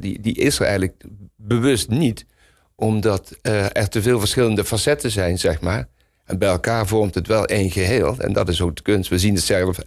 Die, 0.00 0.20
die 0.20 0.34
is 0.34 0.58
er 0.58 0.64
eigenlijk 0.64 1.04
bewust 1.36 1.88
niet. 1.88 2.26
Omdat 2.74 3.38
er 3.42 3.88
te 3.88 4.02
veel 4.02 4.18
verschillende 4.18 4.64
facetten 4.64 5.10
zijn, 5.10 5.38
zeg 5.38 5.60
maar. 5.60 5.88
En 6.24 6.38
bij 6.38 6.48
elkaar 6.48 6.86
vormt 6.86 7.14
het 7.14 7.26
wel 7.26 7.46
één 7.46 7.70
geheel. 7.70 8.14
En 8.18 8.32
dat 8.32 8.48
is 8.48 8.60
ook 8.60 8.76
de 8.76 8.82
kunst. 8.82 9.10
We 9.10 9.18
zien 9.18 9.34
het 9.34 9.44
zelf 9.44 9.78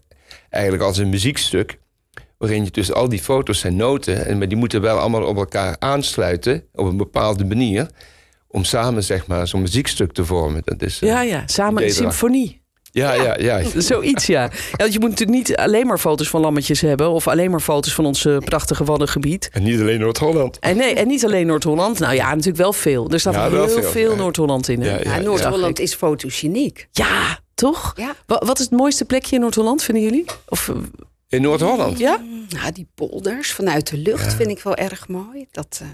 eigenlijk 0.49 0.83
als 0.83 0.97
een 0.97 1.09
muziekstuk 1.09 1.77
waarin 2.37 2.63
je 2.63 2.71
dus 2.71 2.93
al 2.93 3.09
die 3.09 3.21
foto's 3.21 3.59
zijn 3.59 3.75
noten, 3.75 4.25
en 4.25 4.37
maar 4.37 4.47
die 4.47 4.57
moeten 4.57 4.81
wel 4.81 4.97
allemaal 4.97 5.23
op 5.23 5.37
elkaar 5.37 5.75
aansluiten 5.79 6.63
op 6.73 6.85
een 6.85 6.97
bepaalde 6.97 7.45
manier, 7.45 7.89
om 8.47 8.63
samen 8.63 9.03
zeg 9.03 9.27
maar 9.27 9.47
zo'n 9.47 9.61
muziekstuk 9.61 10.11
te 10.11 10.25
vormen. 10.25 10.61
Dat 10.65 10.81
is, 10.81 10.99
ja, 10.99 11.21
ja, 11.21 11.43
samen 11.45 11.83
een 11.83 11.91
symfonie. 11.91 12.63
Ja, 12.95 13.13
ja, 13.13 13.37
ja, 13.37 13.57
ja. 13.57 13.81
Zoiets, 13.81 14.25
ja. 14.25 14.41
ja. 14.41 14.49
Want 14.71 14.93
je 14.93 14.99
moet 14.99 15.09
natuurlijk 15.09 15.37
niet 15.37 15.57
alleen 15.57 15.87
maar 15.87 15.97
foto's 15.97 16.29
van 16.29 16.41
lammetjes 16.41 16.81
hebben... 16.81 17.09
of 17.09 17.27
alleen 17.27 17.51
maar 17.51 17.59
foto's 17.59 17.93
van 17.93 18.05
ons 18.05 18.27
prachtige 18.39 18.83
Waddengebied. 18.83 19.49
En 19.51 19.63
niet 19.63 19.79
alleen 19.79 19.99
Noord-Holland. 19.99 20.59
En, 20.59 20.77
nee, 20.77 20.93
en 20.93 21.07
niet 21.07 21.25
alleen 21.25 21.47
Noord-Holland. 21.47 21.99
Nou 21.99 22.13
ja, 22.13 22.29
natuurlijk 22.29 22.57
wel 22.57 22.73
veel. 22.73 23.09
Er 23.09 23.19
staat 23.19 23.33
ja, 23.33 23.49
heel 23.49 23.69
veel, 23.69 23.83
veel 23.83 24.11
ja. 24.11 24.17
Noord-Holland 24.17 24.67
in. 24.67 24.81
Ja, 24.81 24.99
ja, 25.03 25.19
Noord-Holland 25.19 25.79
is 25.79 25.93
fotogeniek. 25.93 26.87
Ja, 26.91 27.39
toch? 27.55 27.93
Ja. 27.95 28.15
Wat 28.25 28.59
is 28.59 28.65
het 28.65 28.73
mooiste 28.73 29.05
plekje 29.05 29.35
in 29.35 29.41
Noord-Holland, 29.41 29.83
vinden 29.83 30.03
jullie? 30.03 30.25
Of... 30.47 30.71
In 31.35 31.41
Noord-Holland? 31.41 31.97
Ja? 31.97 32.23
Nou, 32.49 32.71
die 32.71 32.87
polders 32.95 33.51
vanuit 33.51 33.89
de 33.89 33.97
lucht 33.97 34.31
ja. 34.31 34.37
vind 34.37 34.49
ik 34.49 34.63
wel 34.63 34.75
erg 34.75 35.07
mooi. 35.07 35.47
Dat, 35.51 35.79
uh, 35.81 35.87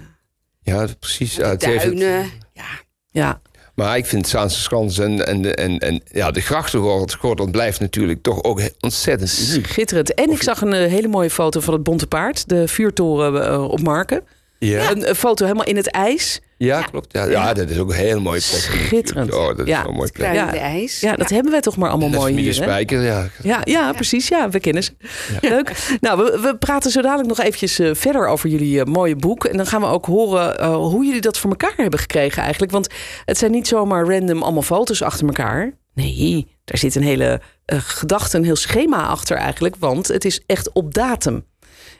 ja, 0.62 0.86
precies. 0.98 1.34
De 1.34 1.56
duinen, 1.58 2.22
het... 2.22 2.30
ja. 2.52 2.64
ja. 3.10 3.40
Maar 3.74 3.96
ik 3.96 4.06
vind 4.06 4.28
Zaanse 4.28 4.60
Schans 4.60 4.98
en, 4.98 5.26
en, 5.26 5.54
en, 5.54 5.78
en 5.78 6.02
ja, 6.04 6.30
de 6.30 6.40
grachtengordel 6.40 7.50
blijft 7.50 7.80
natuurlijk 7.80 8.22
toch 8.22 8.42
ook 8.42 8.60
ontzettend 8.80 9.30
Schitterend. 9.30 10.14
En 10.14 10.30
ik 10.30 10.42
zag 10.42 10.60
een 10.60 10.72
uh, 10.72 10.90
hele 10.90 11.08
mooie 11.08 11.30
foto 11.30 11.60
van 11.60 11.74
het 11.74 11.82
Bonte 11.82 12.06
Paard. 12.06 12.48
De 12.48 12.68
vuurtoren 12.68 13.34
uh, 13.34 13.70
op 13.70 13.80
Marken. 13.80 14.22
Ja. 14.58 14.90
Een, 14.90 15.08
een, 15.08 15.14
foto 15.14 15.44
helemaal 15.44 15.66
in 15.66 15.76
het 15.76 15.90
ijs. 15.90 16.40
Ja, 16.64 16.78
ja. 16.78 16.84
klopt. 16.84 17.12
Ja, 17.12 17.24
ja, 17.24 17.52
dat 17.52 17.70
is 17.70 17.78
ook 17.78 17.88
een 17.88 17.96
heel 17.96 18.20
mooi 18.20 18.40
plek. 18.48 18.60
Schitterend. 18.60 19.34
Oh, 19.34 19.46
dat 19.46 19.58
is 19.58 19.66
ja. 19.66 19.86
een 19.86 19.94
mooi 19.94 20.10
plek. 20.10 20.34
Ja. 20.34 20.54
ijs. 20.54 21.00
Ja, 21.00 21.16
dat 21.16 21.30
hebben 21.30 21.52
wij 21.52 21.60
toch 21.60 21.76
maar 21.76 21.90
allemaal 21.90 22.08
mooi 22.08 22.40
hier. 22.40 22.54
Spijker, 22.54 23.02
ja. 23.02 23.28
Ja, 23.42 23.60
ja, 23.64 23.92
precies. 23.92 24.28
Ja, 24.28 24.48
we 24.48 24.60
kennen 24.60 24.82
ze. 24.82 24.92
Leuk. 25.40 25.96
Nou, 26.00 26.24
we, 26.24 26.38
we 26.40 26.56
praten 26.56 26.90
zo 26.90 27.02
dadelijk 27.02 27.28
nog 27.28 27.40
eventjes 27.40 27.80
uh, 27.80 27.94
verder 27.94 28.26
over 28.26 28.48
jullie 28.48 28.78
uh, 28.78 28.84
mooie 28.84 29.16
boek. 29.16 29.44
En 29.44 29.56
dan 29.56 29.66
gaan 29.66 29.80
we 29.80 29.86
ook 29.86 30.06
horen 30.06 30.60
uh, 30.60 30.74
hoe 30.74 31.04
jullie 31.04 31.20
dat 31.20 31.38
voor 31.38 31.50
elkaar 31.50 31.74
hebben 31.76 31.98
gekregen 31.98 32.42
eigenlijk. 32.42 32.72
Want 32.72 32.88
het 33.24 33.38
zijn 33.38 33.50
niet 33.50 33.68
zomaar 33.68 34.06
random 34.06 34.42
allemaal 34.42 34.62
foto's 34.62 35.02
achter 35.02 35.26
elkaar. 35.26 35.72
Nee, 35.94 36.46
daar 36.64 36.78
zit 36.78 36.94
een 36.94 37.02
hele 37.02 37.40
gedachte, 37.66 38.36
een 38.36 38.44
heel 38.44 38.56
schema 38.56 39.06
achter 39.06 39.36
eigenlijk. 39.36 39.76
Want 39.78 40.08
het 40.08 40.24
is 40.24 40.42
echt 40.46 40.72
op 40.72 40.94
datum. 40.94 41.44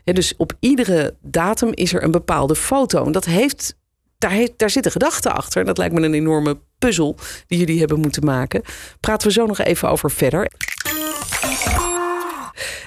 Ja, 0.05 0.13
dus 0.13 0.35
op 0.37 0.53
iedere 0.61 1.17
datum 1.21 1.71
is 1.75 1.95
er 1.95 2.03
een 2.03 2.11
bepaalde 2.11 2.57
foto. 2.57 3.05
En 3.05 3.13
dat 3.13 3.25
heeft, 3.25 3.77
daar, 4.23 4.49
daar 4.57 4.71
zit 4.71 4.85
een 4.85 4.91
gedachte 4.91 5.31
achter. 5.31 5.65
Dat 5.65 5.79
lijkt 5.79 5.95
me 5.95 6.01
een 6.03 6.15
enorme 6.15 6.59
puzzel 6.79 7.17
die 7.47 7.59
jullie 7.59 7.79
hebben 7.79 8.01
moeten 8.01 8.25
maken. 8.25 8.63
Praten 9.01 9.27
we 9.27 9.33
zo 9.33 9.47
nog 9.47 9.59
even 9.59 9.91
over 9.91 10.11
verder. 10.11 10.51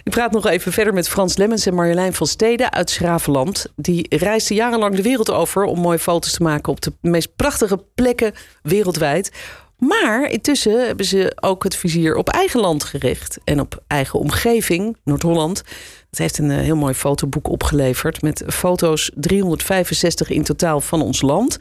Ik 0.04 0.12
praat 0.12 0.32
nog 0.32 0.48
even 0.48 0.72
verder 0.72 0.94
met 0.94 1.10
Frans 1.10 1.38
Lemmens 1.38 1.66
en 1.66 1.74
Marjolein 1.74 2.14
van 2.14 2.28
Steden 2.28 2.72
uit 2.72 2.90
Schravenland. 2.90 3.66
Die 3.76 4.18
reisden 4.18 4.56
jarenlang 4.56 4.96
de 4.96 5.02
wereld 5.02 5.32
over 5.32 5.64
om 5.64 5.80
mooie 5.80 6.00
foto's 6.00 6.32
te 6.32 6.44
maken 6.44 6.72
op 6.72 6.82
de 6.82 6.92
meest 7.02 7.36
prachtige 7.36 7.84
plekken 7.96 8.34
wereldwijd. 8.62 9.32
Maar 9.78 10.30
intussen 10.30 10.86
hebben 10.86 11.06
ze 11.06 11.38
ook 11.42 11.64
het 11.64 11.76
vizier 11.76 12.16
op 12.16 12.30
eigen 12.30 12.60
land 12.60 12.84
gericht 12.84 13.38
en 13.44 13.60
op 13.60 13.84
eigen 13.88 14.20
omgeving, 14.20 14.98
Noord-Holland. 15.04 15.64
Het 16.16 16.24
heeft 16.24 16.38
een 16.38 16.60
heel 16.60 16.76
mooi 16.76 16.94
fotoboek 16.94 17.50
opgeleverd 17.50 18.22
met 18.22 18.44
foto's, 18.48 19.12
365 19.16 20.30
in 20.30 20.44
totaal 20.44 20.82
van 20.82 21.02
ons 21.02 21.22
land. 21.22 21.58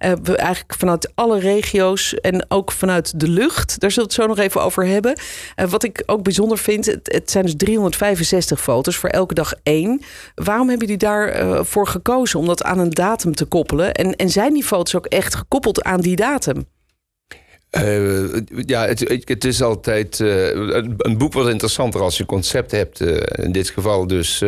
Uh, 0.00 0.12
we 0.22 0.36
eigenlijk 0.36 0.74
vanuit 0.78 1.12
alle 1.14 1.38
regio's 1.38 2.14
en 2.14 2.44
ook 2.48 2.72
vanuit 2.72 3.20
de 3.20 3.28
lucht. 3.28 3.80
Daar 3.80 3.90
zullen 3.90 4.08
we 4.08 4.14
het 4.14 4.22
zo 4.22 4.34
nog 4.34 4.38
even 4.38 4.62
over 4.62 4.86
hebben. 4.86 5.20
Uh, 5.56 5.66
wat 5.66 5.82
ik 5.82 6.02
ook 6.06 6.22
bijzonder 6.22 6.58
vind, 6.58 6.86
het, 6.86 7.12
het, 7.12 7.30
zijn 7.30 7.44
dus 7.44 7.56
365 7.56 8.60
foto's 8.60 8.96
voor 8.96 9.10
elke 9.10 9.34
dag 9.34 9.54
één. 9.62 10.02
Waarom 10.34 10.68
hebben 10.68 10.86
jullie 10.86 11.02
daarvoor 11.02 11.66
voor 11.66 11.86
gekozen 11.86 12.38
om 12.38 12.46
dat 12.46 12.62
aan 12.62 12.78
een 12.78 12.90
datum 12.90 13.34
te 13.34 13.44
koppelen? 13.44 13.94
En, 13.94 14.16
en 14.16 14.30
zijn 14.30 14.52
die 14.52 14.64
foto's 14.64 14.94
ook 14.94 15.06
echt 15.06 15.34
gekoppeld 15.34 15.82
aan 15.82 16.00
die 16.00 16.16
datum? 16.16 16.66
Uh, 17.80 18.40
ja, 18.66 18.86
het, 18.86 19.24
het, 19.24 19.44
is 19.44 19.62
altijd 19.62 20.18
uh, 20.18 20.54
een 20.96 21.18
boek 21.18 21.32
wordt 21.32 21.50
interessanter 21.50 22.00
als 22.00 22.16
je 22.16 22.26
concept 22.26 22.70
hebt. 22.70 23.00
Uh, 23.00 23.16
in 23.32 23.52
dit 23.52 23.70
geval 23.70 24.06
dus 24.06 24.44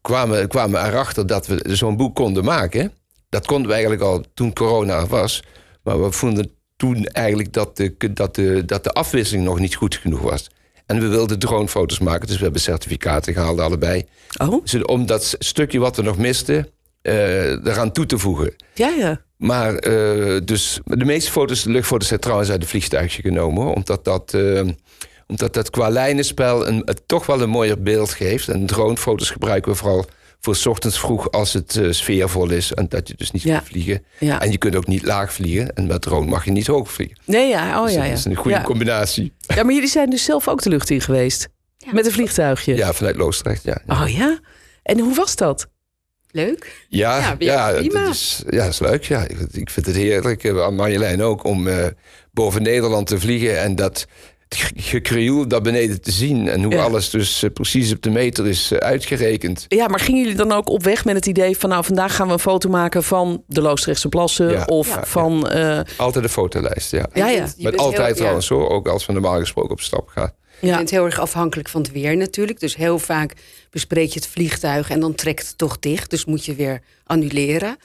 kwamen, 0.00 0.48
kwamen 0.48 0.86
erachter 0.86 1.26
dat 1.26 1.46
we 1.46 1.60
zo'n 1.64 1.96
boek 1.96 2.14
konden 2.14 2.44
maken. 2.44 2.92
Dat 3.28 3.46
konden 3.46 3.66
we 3.66 3.72
eigenlijk 3.72 4.02
al 4.02 4.24
toen 4.34 4.52
corona 4.52 5.06
was. 5.06 5.42
Maar 5.82 6.02
we 6.02 6.12
vonden 6.12 6.50
toen 6.76 7.04
eigenlijk 7.04 7.52
dat 7.52 7.76
de, 7.76 7.96
dat, 8.12 8.34
de, 8.34 8.64
dat 8.64 8.84
de 8.84 8.92
afwisseling 8.92 9.44
nog 9.44 9.58
niet 9.58 9.74
goed 9.74 9.94
genoeg 9.94 10.20
was. 10.20 10.50
En 10.86 11.00
we 11.00 11.08
wilden 11.08 11.38
dronefoto's 11.38 11.98
maken, 11.98 12.26
dus 12.26 12.36
we 12.36 12.42
hebben 12.42 12.60
certificaten 12.60 13.32
gehaald 13.32 13.58
allebei. 13.58 14.06
Oh. 14.40 14.64
Dus 14.64 14.82
om 14.82 15.06
dat 15.06 15.36
stukje 15.38 15.78
wat 15.78 15.96
we 15.96 16.02
nog 16.02 16.18
misten, 16.18 16.68
eraan 17.08 17.92
toe 17.92 18.06
te 18.06 18.18
voegen. 18.18 18.54
Ja, 18.74 18.88
ja. 18.88 19.20
Maar 19.36 19.72
uh, 19.88 20.40
dus 20.44 20.80
de 20.84 21.04
meeste 21.04 21.30
foto's, 21.30 21.62
de 21.62 21.70
luchtfoto's 21.70 22.08
zijn 22.08 22.20
trouwens 22.20 22.50
uit 22.50 22.62
een 22.62 22.68
vliegtuigje 22.68 23.22
genomen. 23.22 23.74
Omdat 23.74 24.04
dat, 24.04 24.32
uh, 24.34 24.60
omdat 25.26 25.54
dat 25.54 25.70
qua 25.70 25.88
lijnenspel 25.88 26.66
een, 26.68 26.82
het 26.84 27.02
toch 27.06 27.26
wel 27.26 27.40
een 27.40 27.48
mooier 27.50 27.82
beeld 27.82 28.10
geeft. 28.10 28.48
En 28.48 28.66
dronefoto's 28.66 29.30
gebruiken 29.30 29.72
we 29.72 29.78
vooral 29.78 30.04
voor 30.40 30.56
's 30.56 30.66
ochtends 30.66 30.98
vroeg 30.98 31.30
als 31.30 31.52
het 31.52 31.74
uh, 31.74 31.92
sfeervol 31.92 32.50
is. 32.50 32.72
En 32.72 32.86
dat 32.88 33.08
je 33.08 33.14
dus 33.16 33.30
niet 33.30 33.42
Ja. 33.42 33.56
kunt 33.56 33.68
vliegen. 33.68 34.04
Ja. 34.18 34.40
En 34.40 34.50
je 34.50 34.58
kunt 34.58 34.76
ook 34.76 34.86
niet 34.86 35.04
laag 35.04 35.32
vliegen. 35.32 35.72
En 35.74 35.86
met 35.86 36.02
drone 36.02 36.26
mag 36.26 36.44
je 36.44 36.50
niet 36.50 36.66
hoog 36.66 36.92
vliegen. 36.92 37.16
Nee, 37.24 37.48
ja. 37.48 37.78
Oh 37.78 37.84
Dus 37.84 37.94
ja, 37.94 37.98
dat 38.00 38.08
ja. 38.08 38.12
is 38.14 38.24
een 38.24 38.34
goede 38.34 38.56
ja. 38.56 38.62
combinatie. 38.62 39.32
ja, 39.38 39.62
maar 39.62 39.74
jullie 39.74 39.88
zijn 39.88 40.10
dus 40.10 40.24
zelf 40.24 40.48
ook 40.48 40.62
de 40.62 40.68
lucht 40.70 40.90
in 40.90 41.00
geweest. 41.00 41.48
Met 41.92 42.06
een 42.06 42.12
vliegtuigje. 42.12 42.76
Ja, 42.76 42.92
vanuit 42.92 43.16
Loosdrecht, 43.16 43.62
ja. 43.64 43.78
Oh 43.86 44.08
ja? 44.08 44.38
En 44.82 44.98
hoe 44.98 45.14
was 45.14 45.36
dat? 45.36 45.66
Leuk. 46.34 46.84
Ja, 46.88 47.18
Ja, 47.18 47.36
ja, 47.38 47.72
dat 47.72 48.08
is, 48.08 48.42
ja, 48.50 48.62
dat 48.64 48.72
is 48.72 48.78
leuk. 48.78 49.04
Ja. 49.04 49.22
Ik, 49.22 49.38
ik 49.52 49.70
vind 49.70 49.86
het 49.86 49.94
heerlijk, 49.96 50.44
eh, 50.44 50.62
aan 50.62 50.74
Marjolein 50.74 51.22
ook, 51.22 51.44
om 51.44 51.68
eh, 51.68 51.86
boven 52.32 52.62
Nederland 52.62 53.06
te 53.06 53.18
vliegen. 53.20 53.60
En 53.60 53.74
dat 53.76 54.06
gekrioel 54.76 55.48
daar 55.48 55.60
beneden 55.60 56.00
te 56.00 56.10
zien. 56.10 56.48
En 56.48 56.62
hoe 56.62 56.72
Ja. 56.74 56.82
alles 56.82 57.10
dus 57.10 57.42
eh, 57.42 57.50
precies 57.52 57.92
op 57.92 58.02
de 58.02 58.10
meter 58.10 58.46
is 58.46 58.70
eh, 58.72 58.78
uitgerekend. 58.78 59.64
Ja, 59.68 59.86
maar 59.88 60.00
gingen 60.00 60.20
jullie 60.22 60.36
dan 60.36 60.52
ook 60.52 60.68
op 60.70 60.82
weg 60.82 61.04
met 61.04 61.14
het 61.14 61.26
idee 61.26 61.56
van... 61.58 61.68
nou, 61.70 61.84
vandaag 61.84 62.16
gaan 62.16 62.26
we 62.26 62.32
een 62.32 62.38
foto 62.38 62.68
maken 62.68 63.02
van 63.02 63.42
de 63.46 63.60
Loosdrechtse 63.60 64.08
plassen... 64.08 64.50
Ja. 64.50 64.64
of 64.64 64.88
Ja. 64.88 65.04
van... 65.04 65.48
eh, 65.48 65.80
Altijd 65.96 66.24
een 66.24 66.30
fotolijst, 66.30 66.90
ja. 66.90 67.06
Ja, 67.12 67.28
ja. 67.28 67.46
Met 67.58 67.76
altijd 67.76 67.96
heel- 68.00 68.08
ja. 68.08 68.14
trouwens 68.14 68.48
hoor, 68.48 68.68
ook 68.68 68.88
als 68.88 69.06
we 69.06 69.12
normaal 69.12 69.38
gesproken 69.38 69.70
op 69.70 69.80
stap 69.80 70.08
gaan. 70.08 70.32
Je 70.60 70.70
bent 70.70 70.90
heel 70.90 71.04
erg 71.04 71.18
afhankelijk 71.18 71.68
van 71.68 71.82
het 71.82 71.92
weer 71.92 72.16
natuurlijk. 72.16 72.60
Dus 72.60 72.76
heel 72.76 72.98
vaak 72.98 73.34
bespreek 73.70 74.08
je 74.08 74.18
het 74.18 74.28
vliegtuig 74.28 74.90
en 74.90 75.00
dan 75.00 75.14
trekt 75.14 75.46
het 75.46 75.58
toch 75.58 75.78
dicht. 75.78 76.10
Dus 76.10 76.24
moet 76.24 76.44
je 76.44 76.54
weer 76.54 76.82
annuleren. 77.04 77.76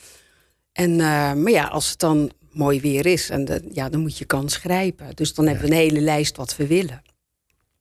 En, 0.74 0.92
eh, 0.92 1.34
maar 1.34 1.52
ja, 1.52 1.64
als 1.64 1.90
het 1.90 2.00
dan 2.00 2.32
mooi 2.52 2.82
weer 2.82 3.06
is, 3.06 3.30
en 3.30 3.46
de, 3.46 3.62
ja, 3.72 3.90
dan 3.90 4.02
moet 4.02 4.18
je 4.18 4.26
kans 4.26 4.56
grijpen. 4.56 5.08
Dus 5.16 5.34
dan 5.34 5.48
hebben 5.48 5.66
we 5.66 5.72
een 5.72 5.78
hele 5.78 6.02
lijst 6.02 6.38
wat 6.38 6.56
we 6.56 6.68
willen. 6.68 7.02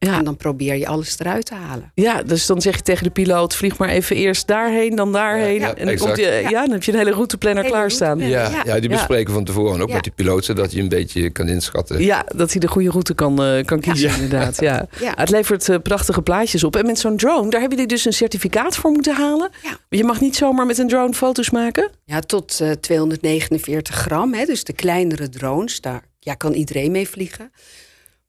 Ja. 0.00 0.18
En 0.18 0.24
dan 0.24 0.36
probeer 0.36 0.74
je 0.76 0.86
alles 0.86 1.18
eruit 1.18 1.46
te 1.46 1.54
halen. 1.54 1.90
ja, 1.94 2.22
dus 2.22 2.46
dan 2.46 2.60
zeg 2.62 2.76
je 2.76 2.82
tegen 2.82 3.04
de 3.04 3.10
piloot... 3.10 3.54
vlieg 3.56 3.78
maar 3.78 3.88
even 3.88 4.16
eerst 4.16 4.46
daarheen, 4.46 4.96
dan 4.96 5.12
daarheen. 5.12 5.54
Ja, 5.54 5.66
ja, 5.66 5.74
en 5.74 5.84
dan, 5.84 5.88
exact. 5.88 6.12
komt 6.14 6.26
je, 6.26 6.40
ja. 6.42 6.60
dan 6.60 6.70
heb 6.70 6.82
je 6.82 6.92
een 6.92 6.98
hele 6.98 7.10
routeplanner 7.10 7.62
Hele 7.62 7.74
klaarstaan. 7.74 8.18
routeplanner. 8.18 8.50
Ja, 8.50 8.64
Ja. 8.64 8.74
ja, 8.74 8.80
die 8.80 8.90
Ja. 8.90 8.96
bespreken 8.96 9.32
van 9.32 9.44
tevoren 9.44 9.80
ook 9.80 9.88
Ja. 9.88 9.94
met 9.94 10.02
die 10.02 10.12
piloot, 10.12 10.44
zodat 10.44 10.72
je 10.72 10.80
een 10.80 10.88
beetje 10.88 11.30
kan 11.30 11.48
inschatten. 11.48 12.00
Ja, 12.04 12.24
dat 12.34 12.50
hij 12.50 12.60
de 12.60 12.68
goede 12.68 12.90
route 12.90 13.14
kan, 13.14 13.42
eh, 13.42 13.64
kan 13.64 13.80
kiezen, 13.80 14.08
Ja. 14.08 14.14
inderdaad. 14.14 14.60
Ja. 14.60 14.86
Ja. 15.00 15.12
Het 15.16 15.30
levert 15.30 15.68
eh, 15.68 15.76
prachtige 15.82 16.22
plaatjes 16.22 16.64
op. 16.64 16.76
En 16.76 16.86
met 16.86 16.98
zo'n 16.98 17.16
drone, 17.16 17.50
daar 17.50 17.60
hebben 17.60 17.78
jullie 17.78 17.92
dus 17.94 18.04
een 18.04 18.12
certificaat 18.12 18.76
voor 18.76 18.90
moeten 18.90 19.14
halen. 19.14 19.50
Ja. 19.62 19.78
Je 19.88 20.04
mag 20.04 20.20
niet 20.20 20.36
zomaar 20.36 20.66
met 20.66 20.78
een 20.78 20.88
drone 20.88 21.14
foto's 21.14 21.50
maken. 21.50 21.90
Ja, 22.04 22.20
tot 22.20 22.60
eh, 22.60 22.70
249 22.70 23.94
gram. 23.94 24.34
Hè, 24.34 24.44
dus 24.44 24.64
de 24.64 24.72
kleinere 24.72 25.28
drones, 25.28 25.80
daar 25.80 26.02
ja, 26.18 26.34
kan 26.34 26.52
iedereen 26.52 26.90
mee 26.90 27.08
vliegen. 27.08 27.50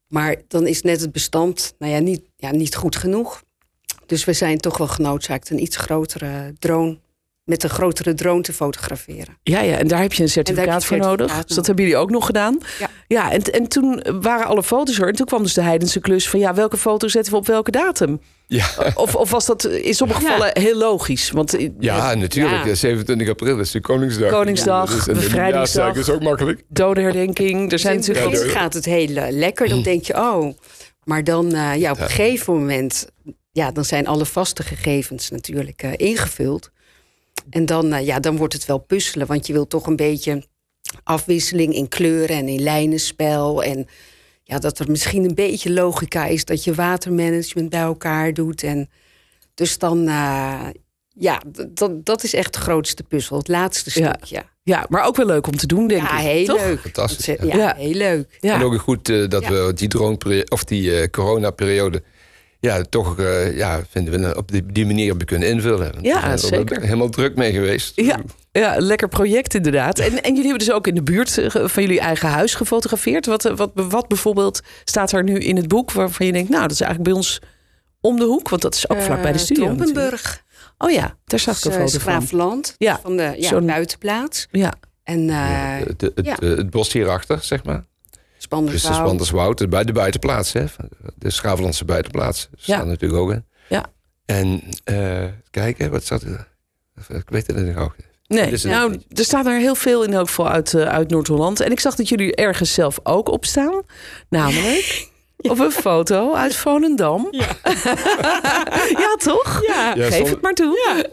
Maar 0.10 0.36
dan 0.48 0.68
is 0.68 0.82
net 0.82 1.02
het 1.02 1.12
bestand 1.12 1.74
nou 1.78 1.94
ja, 1.94 2.00
niet, 2.00 2.22
ja, 2.36 2.52
niet 2.52 2.76
goed 2.76 2.96
genoeg. 2.96 3.44
Dus 4.06 4.26
we 4.26 4.34
zijn 4.34 4.58
toch 4.58 4.78
wel 4.78 4.88
genoodzaakt 4.88 5.50
een 5.50 5.62
iets 5.62 5.78
grotere 5.78 6.54
drone... 6.60 7.00
met 7.50 7.64
een 7.64 7.70
grotere 7.70 8.14
drone 8.14 8.42
te 8.42 8.54
fotograferen. 8.54 9.38
Ja, 9.44 9.62
ja, 9.62 9.78
en 9.78 9.88
daar 9.88 10.02
heb 10.02 10.14
je 10.14 10.24
een 10.24 10.30
certificaat 10.30 10.86
voor 10.86 10.98
nodig. 10.98 11.18
certificaat 11.18 11.48
Dus 11.48 11.56
dat 11.56 11.66
hebben 11.66 11.86
jullie 11.86 12.00
ook 12.00 12.10
nog 12.10 12.26
gedaan. 12.26 12.58
Ja. 12.80 12.90
ja 13.08 13.32
en, 13.32 13.42
en 13.42 13.68
toen 13.68 14.04
waren 14.22 14.46
alle 14.46 14.64
foto's 14.64 15.00
er. 15.00 15.08
En 15.08 15.16
toen 15.16 15.26
kwam 15.26 15.44
dus 15.44 15.54
de 15.54 15.62
heidense 15.62 16.00
klus 16.00 16.30
van... 16.30 16.40
ja, 16.40 16.54
welke 16.54 16.78
foto 16.78 17.08
zetten 17.08 17.32
we 17.34 17.40
op 17.40 17.48
welke 17.48 17.72
datum? 17.72 18.22
Ja, 18.48 18.66
Of, 18.96 19.16
of 19.16 19.32
was 19.32 19.46
dat 19.46 19.64
in 19.66 19.94
sommige 19.94 20.22
Ja. 20.22 20.28
gevallen 20.28 20.52
heel 20.60 20.78
logisch? 20.78 21.32
Want 21.32 21.56
eh, 21.56 21.70
ja 21.80 22.14
natuurlijk. 22.14 22.66
Ja. 22.66 22.74
27 22.76 23.30
april 23.30 23.60
is 23.60 23.72
de 23.72 23.82
Koningsdag. 23.82 24.30
Koningsdag, 24.32 24.90
Dus- 24.96 25.08
en 25.08 25.14
de 25.14 25.20
bevrijdingsdag. 25.20 25.84
nieuwjaarsdag 25.86 25.98
is 25.98 26.10
ook 26.10 26.22
makkelijk. 26.30 26.64
dodenherdenking, 26.68 27.72
er 27.72 27.80
zijn 27.80 27.98
Dus 27.98 28.08
in 28.08 28.14
natuurlijk... 28.14 28.44
begin 28.44 28.60
gaat 28.60 28.74
het 28.74 28.86
heel 28.86 29.16
eh, 29.16 29.32
lekker. 29.32 29.70
Dan 29.70 29.82
denk 29.82 30.04
je, 30.04 30.16
oh... 30.16 30.58
Maar 31.04 31.24
dan, 31.24 31.54
eh, 31.54 31.76
ja, 31.76 31.92
op 31.92 32.00
een 32.00 32.10
gegeven 32.10 32.54
moment... 32.54 33.08
Ja, 33.52 33.72
dan 33.72 33.86
zijn 33.86 34.08
alle 34.08 34.26
vaste 34.26 34.64
gegevens 34.64 35.30
natuurlijk 35.30 35.84
eh, 35.84 35.92
ingevuld. 35.96 36.70
En 37.50 37.66
dan, 37.66 37.94
eh, 37.94 38.06
ja, 38.06 38.20
dan 38.20 38.38
wordt 38.38 38.54
het 38.54 38.66
wel 38.66 38.78
puzzelen. 38.78 39.28
Want 39.28 39.48
je 39.48 39.54
wil 39.54 39.68
toch 39.68 39.86
een 39.88 39.96
beetje 39.96 40.44
afwisseling 41.04 41.74
in 41.74 41.88
kleuren 41.88 42.36
en 42.38 42.48
in 42.48 42.62
lijnenspel. 42.62 43.64
En 43.64 43.88
ja, 44.44 44.60
dat 44.60 44.80
er 44.80 44.92
misschien 44.92 45.24
een 45.24 45.36
beetje 45.36 45.72
logica 45.72 46.26
is... 46.26 46.46
dat 46.46 46.64
je 46.64 46.74
watermanagement 46.74 47.70
bij 47.70 47.80
elkaar 47.80 48.34
doet. 48.34 48.64
En 48.64 48.90
dus 49.54 49.78
dan... 49.78 50.08
eh, 50.08 50.68
ja, 51.22 51.42
dat, 51.70 52.06
dat 52.06 52.24
is 52.24 52.34
echt 52.34 52.54
de 52.54 52.60
grootste 52.60 53.04
puzzel. 53.04 53.38
Het 53.38 53.48
laatste 53.48 54.00
Ja. 54.00 54.14
stukje. 54.18 54.44
Ja, 54.64 54.86
maar 54.90 55.06
ook 55.06 55.16
wel 55.16 55.26
leuk 55.26 55.48
om 55.48 55.56
te 55.58 55.68
doen, 55.68 55.88
denk 55.88 56.02
Ja, 56.02 56.20
ik. 56.20 56.26
heel 56.26 56.46
toch? 56.46 56.60
leuk. 56.66 56.80
Fantastisch, 56.80 57.26
ja. 57.26 57.36
Ja, 57.42 57.56
Ja. 57.58 57.76
heel 57.76 57.94
leuk. 57.94 58.38
Ja. 58.40 58.54
En 58.56 58.62
ook 58.64 58.80
goed 58.80 59.10
eh, 59.10 59.28
dat 59.28 59.44
Ja. 59.44 59.50
we 59.52 59.74
die 59.74 59.88
drone 59.88 60.46
of 60.50 60.64
die 60.64 61.00
eh 61.02 61.10
coronaperiode 61.10 62.04
ja, 62.60 62.82
toch 62.90 63.20
eh, 63.20 63.58
ja, 63.58 63.82
vinden 63.90 64.22
we 64.22 64.38
op 64.38 64.52
die, 64.52 64.66
die 64.66 64.86
manier 64.86 65.08
hebben 65.08 65.26
kunnen 65.28 65.50
invullen. 65.50 65.94
Ja, 66.02 66.14
we 66.16 66.20
zijn 66.20 66.32
er 66.32 66.40
zeker. 66.40 66.82
helemaal 66.82 67.10
druk 67.10 67.36
mee 67.36 67.52
geweest. 67.54 67.92
Ja, 67.96 68.20
ja, 68.52 68.76
een 68.78 68.82
lekker 68.84 69.08
project 69.08 69.54
inderdaad. 69.54 70.00
En, 70.00 70.06
en 70.24 70.30
jullie 70.36 70.50
hebben 70.50 70.60
dus 70.68 70.72
ook 70.72 70.88
in 70.88 70.96
de 70.96 71.04
buurt 71.04 71.38
eh, 71.38 71.50
van 71.68 71.84
jullie 71.84 72.00
eigen 72.00 72.30
huis 72.30 72.56
gefotografeerd. 72.56 73.26
Wat, 73.26 73.46
eh, 73.46 73.56
wat, 73.56 73.72
wat 73.74 74.08
bijvoorbeeld 74.08 74.62
staat 74.84 75.12
er 75.12 75.24
nu 75.24 75.38
in 75.38 75.56
het 75.56 75.68
boek 75.68 75.92
waarvan 75.92 76.26
je 76.26 76.32
denkt... 76.32 76.50
nou, 76.50 76.62
dat 76.62 76.72
is 76.72 76.82
eigenlijk 76.82 77.10
bij 77.12 77.20
ons 77.20 77.40
om 78.02 78.20
de 78.20 78.26
hoek. 78.26 78.50
Want 78.50 78.62
dat 78.62 78.76
is 78.76 78.90
ook 78.90 79.02
vlak 79.02 79.22
bij 79.22 79.32
de 79.32 79.38
studio. 79.38 79.64
Trompenburg. 79.66 80.44
Oh 80.78 80.92
ja, 80.92 81.16
daar 81.26 81.40
zag 81.40 81.58
ik 81.58 81.64
een 81.66 81.72
Dus, 81.72 81.80
foto 81.80 82.00
van. 82.04 82.12
Graafland. 82.12 82.76
Ja, 82.78 83.00
Van 83.04 83.18
de 83.18 83.34
ja, 83.38 83.48
zo'n- 83.48 83.66
buitenplaats. 83.66 84.48
Ja, 84.52 84.74
En 85.04 85.26
Ja, 85.26 85.80
eh 85.80 85.88
het, 85.88 86.02
het, 86.02 86.26
ja. 86.26 86.36
het 86.40 86.70
bos 86.70 86.94
hierachter, 86.94 87.40
zeg 87.42 87.64
maar. 87.64 87.84
Dus 88.50 88.72
de 88.72 88.78
Spanderswoud. 88.78 88.96
Spanderswoud, 88.96 89.70
bij 89.70 89.84
de 89.84 89.92
buitenplaats, 89.92 90.54
hè? 90.54 90.66
De 91.16 91.30
Schavelandse 91.30 91.86
buitenplaats. 91.86 92.50
Ja. 92.52 92.58
staat 92.76 92.86
natuurlijk 92.86 93.22
ook 93.22 93.32
in. 93.32 93.46
Ja. 93.70 93.86
En 94.26 94.62
eh 94.84 95.24
kijken, 95.50 95.92
wat 95.92 96.04
staat 96.04 96.22
er? 96.22 96.48
Ik 97.08 97.30
weet 97.30 97.48
het 97.48 97.56
niet 97.56 97.76
ook. 97.76 97.96
nee. 98.28 98.64
Een- 98.64 98.70
Nou, 98.70 99.02
er 99.16 99.24
staat 99.24 99.46
er 99.46 99.60
heel 99.60 99.76
veel 99.76 100.04
in 100.04 100.14
elk 100.14 100.28
geval 100.28 100.50
uit, 100.50 100.74
eh, 100.74 100.82
uit 100.84 101.10
Noord-Holland. 101.10 101.60
En 101.60 101.72
ik 101.72 101.80
zag 101.80 101.96
dat 101.96 102.10
jullie 102.10 102.36
ergens 102.36 102.74
zelf 102.74 103.00
ook 103.04 103.30
op 103.30 103.46
staan. 103.46 103.82
Namelijk 104.30 105.09
op 105.42 105.60
een 105.60 105.72
foto 105.72 106.34
uit 106.34 106.56
Volendam. 106.56 107.28
Ja, 107.32 107.48
toch? 109.30 109.62
Ja. 109.68 109.94
Ja, 109.96 110.06
Geef 110.06 110.16
soms- 110.18 110.30
het 110.30 110.42
maar 110.42 110.54
toe. 110.54 111.04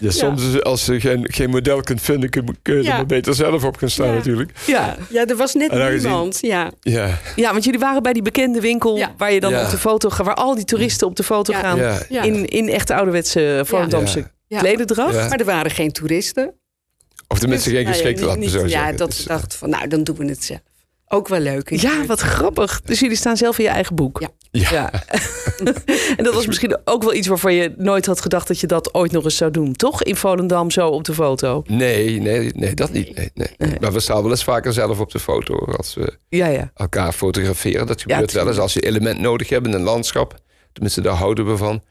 Ja, 0.00 0.10
soms 0.20 0.62
als 0.62 0.86
je 0.86 1.00
geen, 1.00 1.26
geen 1.32 1.50
model 1.50 1.80
kunt 1.80 2.00
vinden, 2.02 2.30
kun, 2.30 2.44
je 2.62 2.82
Ja. 2.82 2.90
er 2.90 2.96
maar 2.96 3.06
beter 3.06 3.34
zelf 3.34 3.64
op 3.64 3.76
gaan 3.76 3.90
staan 3.90 4.06
Ja. 4.06 4.12
natuurlijk. 4.14 4.52
Ja. 4.66 4.96
ja, 5.08 5.26
er 5.26 5.36
was 5.36 5.54
net 5.54 5.72
niemand. 5.72 6.38
Ja. 6.40 6.70
Ja, 6.80 7.18
Ja, 7.36 7.52
want 7.52 7.64
jullie 7.64 7.80
waren 7.80 8.02
bij 8.02 8.12
die 8.12 8.22
bekende 8.22 8.60
winkel 8.60 8.96
Ja. 8.96 9.14
waar 9.16 9.32
je 9.32 9.40
dan 9.40 9.50
Ja. 9.50 9.64
op 9.64 9.70
de 9.70 9.78
foto 9.78 10.10
gaat, 10.10 10.26
waar 10.26 10.34
al 10.34 10.54
die 10.54 10.64
toeristen 10.64 11.06
op 11.06 11.16
de 11.16 11.22
foto 11.22 11.52
Ja. 11.52 11.58
gaan. 11.60 11.78
ja. 11.78 11.98
Ja. 12.08 12.22
In, 12.22 12.46
in 12.46 12.68
echt 12.68 12.90
ouderwetse 12.90 13.62
Volendamse 13.64 14.18
Ja. 14.18 14.26
Ja. 14.46 14.58
klederdracht. 14.58 15.14
Ja. 15.14 15.28
Maar 15.28 15.38
er 15.38 15.44
waren 15.44 15.70
geen 15.70 15.92
toeristen. 15.92 16.54
Of 17.28 17.38
tenminste 17.38 17.68
Dus, 17.70 17.78
geen 17.78 17.86
nou 17.88 17.96
ja, 17.96 18.02
geschikte, 18.02 18.48
zo 18.50 18.60
Ja, 18.62 18.68
zeggen. 18.68 18.96
dat 18.96 19.08
Dus, 19.08 19.22
we 19.22 19.28
dachten 19.28 19.58
van, 19.58 19.70
nou, 19.70 19.88
dan 19.88 20.04
doen 20.04 20.16
we 20.16 20.24
het 20.24 20.44
zelf. 20.44 20.60
Ook 21.12 21.28
wel 21.28 21.40
leuk. 21.40 21.70
Ja, 21.80 22.06
wat 22.06 22.20
grappig. 22.20 22.80
Dus 22.80 23.00
jullie 23.00 23.16
staan 23.16 23.36
zelf 23.36 23.58
in 23.58 23.64
je 23.64 23.70
eigen 23.70 23.94
boek. 23.94 24.20
Ja. 24.20 24.28
Ja. 24.50 24.90
en 26.16 26.24
dat 26.24 26.34
was 26.34 26.46
misschien 26.46 26.78
ook 26.84 27.02
wel 27.02 27.14
iets 27.14 27.26
waarvan 27.26 27.54
je 27.54 27.74
nooit 27.76 28.06
had 28.06 28.20
gedacht 28.20 28.48
dat 28.48 28.60
je 28.60 28.66
dat 28.66 28.94
ooit 28.94 29.12
nog 29.12 29.24
eens 29.24 29.36
zou 29.36 29.50
doen. 29.50 29.72
Toch? 29.72 30.02
In 30.02 30.16
Volendam 30.16 30.70
zo 30.70 30.88
op 30.88 31.04
de 31.04 31.14
foto. 31.14 31.62
Nee, 31.66 32.20
nee, 32.20 32.50
nee, 32.54 32.74
dat 32.74 32.92
niet. 32.92 33.16
Nee, 33.16 33.30
nee. 33.34 33.76
Maar 33.80 33.92
we 33.92 34.00
staan 34.00 34.22
wel 34.22 34.30
eens 34.30 34.44
vaker 34.44 34.72
zelf 34.72 35.00
op 35.00 35.10
de 35.10 35.18
foto 35.18 35.54
als 35.56 35.94
we 35.94 36.16
Ja, 36.28 36.46
ja. 36.46 36.70
elkaar 36.74 37.12
fotograferen. 37.12 37.86
Dat 37.86 38.00
gebeurt 38.00 38.32
wel 38.32 38.46
eens 38.48 38.58
als 38.58 38.72
je 38.72 38.80
element 38.80 39.20
nodig 39.20 39.48
hebt 39.48 39.66
in 39.66 39.72
een 39.72 39.80
landschap. 39.82 40.34
Tenminste, 40.72 41.00
daar 41.00 41.14
houden 41.16 41.46
we 41.46 41.56
van. 41.56 41.82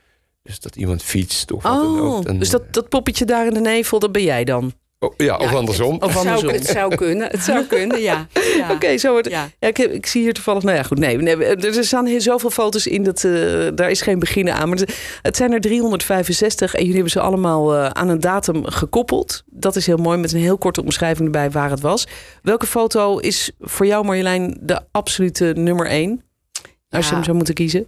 Dus 0.44 0.60
dat 0.60 0.76
iemand 0.76 1.04
fietst 1.04 1.52
of 1.52 1.64
wat 1.64 1.74
dan 1.74 2.00
Oh, 2.00 2.16
ook. 2.16 2.26
En- 2.26 2.40
dus 2.40 2.50
dat, 2.50 2.74
dat 2.74 2.90
poppetje 2.90 3.26
daar 3.26 3.48
in 3.48 3.54
de 3.54 3.60
nevel, 3.60 4.00
dat 4.00 4.12
ben 4.12 4.24
jij 4.24 4.44
dan. 4.44 4.74
Oh, 5.02 5.14
ja, 5.18 5.38
of 5.38 5.52
Ja, 5.52 5.58
andersom. 5.58 5.96
Of 5.96 6.02
Het 6.02 6.12
zou, 6.12 6.26
andersom. 6.28 6.50
het 6.50 6.66
zou 6.68 6.96
kunnen. 6.96 7.28
Het 7.32 7.42
zou 7.42 7.64
kunnen, 7.76 8.02
ja. 8.02 8.28
ja. 8.58 8.72
Oké, 8.72 8.98
zo 8.98 9.12
wordt 9.12 9.30
Ja. 9.30 9.50
Ja, 9.60 9.68
ik, 9.68 9.78
heb- 9.78 9.92
ik 9.92 10.06
zie 10.06 10.22
hier 10.22 10.34
toevallig. 10.34 10.64
Nou 10.64 10.76
ja, 10.78 10.84
goed. 10.84 11.00
Nee, 11.00 11.18
nee 11.18 11.36
er 11.46 11.84
staan 11.84 12.06
hier 12.06 12.22
zoveel 12.22 12.50
foto's 12.50 12.88
in 12.88 13.04
dat 13.04 13.24
eh, 13.24 13.68
daar 13.76 13.90
is 13.90 14.02
geen 14.02 14.20
begin 14.20 14.50
aan. 14.52 14.70
Maar 14.70 14.78
het- 15.22 15.36
zijn 15.38 15.52
er 15.54 15.62
365 15.62 16.74
en 16.74 16.80
jullie 16.80 16.94
hebben 16.94 17.12
ze 17.12 17.20
allemaal 17.20 17.76
eh, 17.76 17.86
aan 17.88 18.10
een 18.10 18.20
datum 18.20 18.66
gekoppeld. 18.66 19.44
Dat 19.46 19.76
is 19.76 19.86
heel 19.86 19.98
mooi 19.98 20.18
met 20.18 20.32
een 20.34 20.40
heel 20.40 20.58
korte 20.58 20.82
omschrijving 20.84 21.26
erbij 21.26 21.52
waar 21.52 21.70
het 21.70 21.80
was. 21.82 22.08
Welke 22.42 22.66
foto 22.66 23.18
is 23.18 23.52
voor 23.60 23.86
jou, 23.86 24.06
Marjolein, 24.06 24.58
de 24.62 24.80
absolute 24.92 25.54
nummer 25.56 25.86
één? 25.88 26.22
Als 26.90 27.08
je 27.08 27.14
hem 27.14 27.24
zou 27.24 27.36
moeten 27.38 27.54
kiezen. 27.54 27.88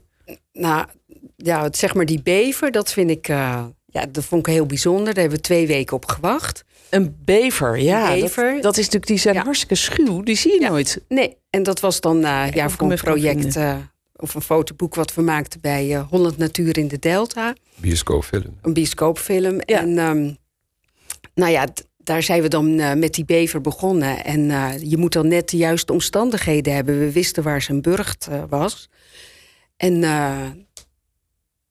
Nou, 0.53 0.85
ja, 1.35 1.63
het- 1.63 1.77
zeg 1.77 1.93
maar 1.93 2.05
die 2.05 2.21
bever, 2.21 2.71
dat 2.71 2.91
vind 2.91 3.09
ik... 3.09 3.27
eh, 3.27 3.63
ja, 3.85 4.05
dat 4.11 4.23
vond 4.25 4.47
ik 4.47 4.53
heel 4.53 4.65
bijzonder. 4.65 5.05
Daar 5.05 5.21
hebben 5.21 5.37
we 5.37 5.43
twee 5.43 5.67
weken 5.67 5.95
op 5.95 6.05
gewacht. 6.05 6.63
Een 6.91 7.15
bever, 7.25 7.77
ja. 7.79 8.03
Een 8.13 8.19
dat- 8.19 8.21
bever. 8.21 8.61
Dat, 8.61 8.71
is 8.77 8.83
natuurlijk, 8.83 9.07
die 9.07 9.17
zijn 9.19 9.35
Ja. 9.35 9.43
hartstikke 9.43 9.75
schuw. 9.75 10.21
Die 10.23 10.35
zie 10.35 10.53
je 10.53 10.59
Ja. 10.61 10.69
nooit. 10.69 11.01
Nee, 11.07 11.37
en 11.49 11.63
dat 11.63 11.79
was 11.79 11.99
dan 12.01 12.23
eh, 12.23 12.43
ja, 12.53 12.69
voor 12.69 12.91
een 12.91 12.97
project... 12.97 13.55
eh, 13.55 13.75
of 14.15 14.33
een 14.35 14.41
fotoboek 14.41 14.95
wat 14.95 15.13
we 15.13 15.21
maakten 15.21 15.61
bij 15.61 15.95
eh, 15.95 16.07
Holland 16.09 16.37
Natuur 16.37 16.77
in 16.77 16.87
de 16.87 16.99
Delta. 16.99 17.55
Bioscoopfilm. 17.75 18.57
Een 18.61 18.73
bioscoopfilm. 18.73 19.61
Ja. 19.65 19.79
En 19.79 19.97
ehm, 19.97 20.31
nou 21.33 21.51
ja, 21.51 21.67
daar 21.97 22.23
zijn 22.23 22.41
we 22.41 22.47
dan 22.47 22.79
eh, 22.79 22.93
met 22.93 23.13
die 23.13 23.25
bever 23.25 23.61
begonnen. 23.61 24.23
En 24.25 24.51
eh, 24.51 24.69
je 24.81 24.97
moet 24.97 25.13
dan 25.13 25.27
net 25.27 25.49
de 25.49 25.57
juiste 25.57 25.93
omstandigheden 25.93 26.73
hebben. 26.73 26.99
We 26.99 27.11
wisten 27.11 27.43
waar 27.43 27.61
zijn 27.61 27.81
burcht 27.81 28.27
eh, 28.31 28.43
was. 28.49 28.89
En 29.77 30.03
eh, 30.03 30.39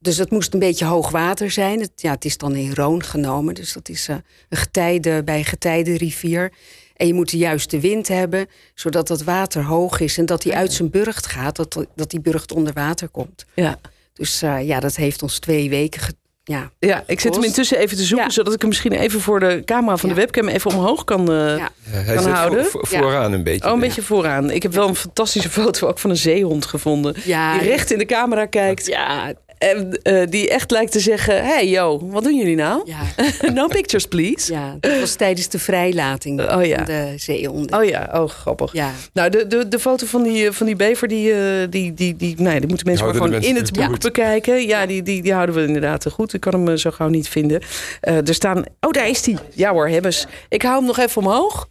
dus 0.01 0.17
het 0.17 0.31
moest 0.31 0.53
een 0.55 0.59
beetje 0.59 0.85
hoog 0.85 1.11
water 1.11 1.51
zijn. 1.51 1.81
Het, 1.81 1.91
ja, 1.95 2.11
het 2.11 2.25
is 2.25 2.37
dan 2.39 2.55
in 2.57 2.75
Roon 2.75 3.03
genomen. 3.03 3.55
Dus 3.55 3.73
dat 3.73 3.89
is 3.89 4.09
eh, 4.09 4.17
een 4.49 4.59
getijde 4.59 5.23
bij 5.25 5.39
een 5.39 5.45
getijdenrivier. 5.45 6.53
En 6.97 7.07
je 7.07 7.15
moet 7.15 7.31
de 7.31 7.37
juiste 7.37 7.81
wind 7.81 8.09
hebben, 8.09 8.47
zodat 8.75 9.09
dat 9.09 9.23
water 9.23 9.63
hoog 9.65 10.01
is. 10.01 10.19
En 10.19 10.27
dat 10.27 10.43
hij 10.45 10.53
uit 10.53 10.73
zijn 10.73 10.91
burcht 10.91 11.27
gaat, 11.27 11.57
dat, 11.57 11.87
dat 11.97 12.11
die 12.11 12.21
burcht 12.21 12.53
onder 12.53 12.73
water 12.73 13.09
komt. 13.09 13.45
Ja. 13.55 13.79
Dus 14.13 14.43
eh, 14.43 14.67
ja, 14.67 14.81
dat 14.81 14.97
heeft 14.97 15.23
ons 15.23 15.39
twee 15.39 15.69
weken 15.71 16.01
ge- 16.01 16.15
ja. 16.45 16.71
Ja, 16.79 17.05
ik 17.07 17.21
zit 17.21 17.35
hem 17.35 17.45
intussen 17.45 17.79
even 17.79 17.97
te 17.97 18.03
zoeken, 18.05 18.27
Ja. 18.27 18.33
zodat 18.33 18.53
ik 18.55 18.61
hem 18.61 18.69
misschien 18.69 18.93
even 18.93 19.21
voor 19.21 19.41
de 19.41 19.63
camera 19.65 19.97
van 19.97 20.09
de 20.09 20.15
webcam 20.15 20.49
even 20.49 20.71
omhoog 20.71 21.05
kan, 21.05 21.21
eh, 21.31 21.37
Ja. 21.37 21.57
Ja, 21.57 21.71
hij 21.91 22.15
Kan 22.15 22.29
houden? 22.31 22.65
voor- 22.67 22.87
voor- 22.87 22.99
vooraan 22.99 23.33
een 23.33 23.43
beetje. 23.43 23.67
Oh, 23.69 23.73
een 23.75 23.81
beetje 23.81 24.03
vooraan. 24.03 24.51
Ik 24.51 24.63
heb 24.63 24.73
wel 24.73 24.89
een 24.89 24.95
fantastische 24.97 25.51
foto 25.51 25.89
ook 25.89 25.99
van 25.99 26.11
een 26.11 26.17
zeehond 26.17 26.67
gevonden. 26.67 27.15
Ja. 27.25 27.59
Die 27.59 27.69
recht 27.69 27.91
in 27.93 27.99
de 27.99 28.05
camera 28.07 28.47
kijkt. 28.47 28.87
Ja, 28.87 29.33
En 29.61 29.99
eh, 30.03 30.27
die 30.31 30.49
echt 30.51 30.71
lijkt 30.71 30.93
te 30.93 31.01
zeggen... 31.01 31.45
Hey, 31.45 31.69
yo, 31.69 32.01
wat 32.03 32.25
doen 32.25 32.37
jullie 32.37 32.57
nou? 32.57 32.83
ja, 32.85 33.01
no 33.53 33.67
pictures, 33.67 34.07
please. 34.07 34.53
ja, 34.53 34.77
dat 34.81 34.99
was 35.01 35.15
tijdens 35.15 35.49
de 35.49 35.59
vrijlating 35.59 36.41
Oh, 36.53 36.65
ja. 36.65 36.77
van 36.77 36.85
de 36.85 37.13
zeehonden. 37.17 37.79
Oh 37.79 37.85
ja, 37.85 38.11
oh 38.13 38.29
grappig. 38.29 38.73
Ja, 38.73 38.93
Nou, 39.13 39.31
de, 39.31 39.47
de, 39.47 39.69
de 39.69 39.79
foto 39.79 40.07
van 40.07 40.23
die, 40.23 40.47
eh, 40.47 40.53
van 40.53 40.67
die 40.67 40.77
bever, 40.77 41.09
die, 41.09 41.33
eh, 41.33 41.67
die, 41.71 41.95
die, 41.95 42.17
die, 42.17 42.35
nee, 42.39 42.59
die 42.61 42.69
moeten 42.69 42.87
mensen 42.87 43.05
maar 43.07 43.15
gewoon 43.15 43.31
mensen 43.31 43.51
in 43.51 43.57
het 43.57 43.73
boek 43.73 43.85
goed. 43.85 43.99
bekijken. 44.03 44.67
Ja, 44.67 44.87
die, 44.87 45.03
die, 45.03 45.23
die 45.23 45.33
houden 45.33 45.55
we 45.55 45.67
inderdaad 45.67 46.01
te 46.01 46.11
goed. 46.11 46.35
Ik 46.35 46.41
kan 46.41 46.53
hem 46.53 46.77
zo 46.77 46.91
gauw 46.91 47.09
niet 47.09 47.29
vinden. 47.29 47.61
Eh, 48.01 48.29
er 48.29 48.35
staan, 48.35 48.65
oh 48.81 48.91
daar 48.91 49.09
is 49.09 49.23
die. 49.23 49.37
Ja 49.55 49.73
hoor, 49.73 49.89
hebben 49.89 50.13
ze. 50.13 50.27
Ik 50.49 50.63
hou 50.63 50.77
hem 50.77 50.87
nog 50.87 50.99
even 50.99 51.23
omhoog. 51.23 51.69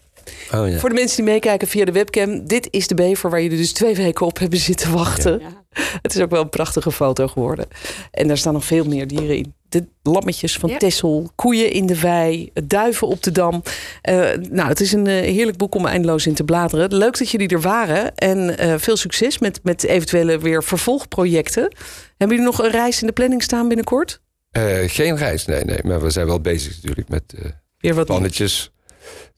Oh, 0.53 0.69
ja. 0.69 0.77
Voor 0.77 0.89
de 0.89 0.95
mensen 0.95 1.23
die 1.23 1.33
meekijken 1.33 1.67
via 1.67 1.85
de 1.85 1.91
webcam. 1.91 2.47
Dit 2.47 2.67
is 2.71 2.87
de 2.87 2.95
bever 2.95 3.29
waar 3.29 3.41
jullie 3.41 3.57
dus 3.57 3.73
twee 3.73 3.95
weken 3.95 4.25
op 4.25 4.39
hebben 4.39 4.59
zitten 4.59 4.91
wachten. 4.93 5.39
Ja. 5.39 5.57
Het 6.01 6.15
is 6.15 6.21
ook 6.21 6.29
wel 6.29 6.41
een 6.41 6.49
prachtige 6.49 6.91
foto 6.91 7.27
geworden. 7.27 7.67
En 8.11 8.27
daar 8.27 8.37
staan 8.37 8.53
nog 8.53 8.65
veel 8.65 8.85
meer 8.85 9.07
dieren 9.07 9.37
in. 9.37 9.53
De 9.69 9.87
lammetjes 10.03 10.57
van 10.57 10.69
Ja. 10.69 10.77
Tessel, 10.77 11.29
koeien 11.35 11.71
in 11.71 11.85
de 11.85 11.99
wei, 11.99 12.51
duiven 12.53 13.07
op 13.07 13.23
de 13.23 13.31
dam. 13.31 13.63
Eh, 14.01 14.15
nou, 14.49 14.67
het 14.67 14.79
is 14.79 14.91
een 14.91 15.07
eh, 15.07 15.13
heerlijk 15.13 15.57
boek 15.57 15.75
om 15.75 15.85
eindeloos 15.85 16.27
in 16.27 16.33
te 16.33 16.43
bladeren. 16.43 16.95
Leuk 16.95 17.17
dat 17.17 17.29
jullie 17.29 17.47
er 17.47 17.61
waren. 17.61 18.15
En 18.15 18.57
eh, 18.57 18.73
veel 18.77 18.97
succes 18.97 19.39
met, 19.39 19.59
met 19.63 19.83
eventuele 19.83 20.39
weer 20.39 20.63
vervolgprojecten. 20.63 21.75
Hebben 22.17 22.37
jullie 22.37 22.51
nog 22.51 22.63
een 22.63 22.71
reis 22.71 23.01
in 23.01 23.07
de 23.07 23.13
planning 23.13 23.43
staan 23.43 23.67
binnenkort? 23.67 24.21
Eh, 24.51 24.77
geen 24.85 25.17
reis, 25.17 25.45
nee, 25.45 25.63
nee. 25.63 25.79
Maar 25.83 26.01
we 26.01 26.09
zijn 26.09 26.27
wel 26.27 26.41
bezig 26.41 26.75
natuurlijk 26.75 27.09
met 27.09 27.33
eh, 27.33 27.45
Weer 27.77 27.93
wat 27.93 28.05
plannetjes. 28.05 28.71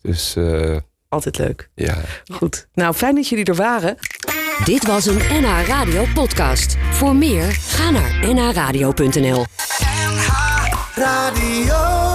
Dus 0.02 0.36
eh, 0.36 0.78
Altijd 1.10 1.38
leuk. 1.38 1.70
ja. 1.76 1.98
Goed. 2.34 2.68
Nou, 2.74 2.94
fijn 2.94 3.16
dat 3.16 3.28
jullie 3.28 3.46
er 3.46 3.56
waren. 3.56 3.98
Dit 4.64 4.88
was 4.88 5.06
een 5.06 5.18
NH 5.42 5.68
Radio 5.68 6.06
podcast. 6.14 6.78
Voor 6.92 7.16
meer, 7.16 7.52
ga 7.52 7.90
naar 7.90 8.34
nhradio.nl. 8.34 9.46
Radio. 10.96 12.11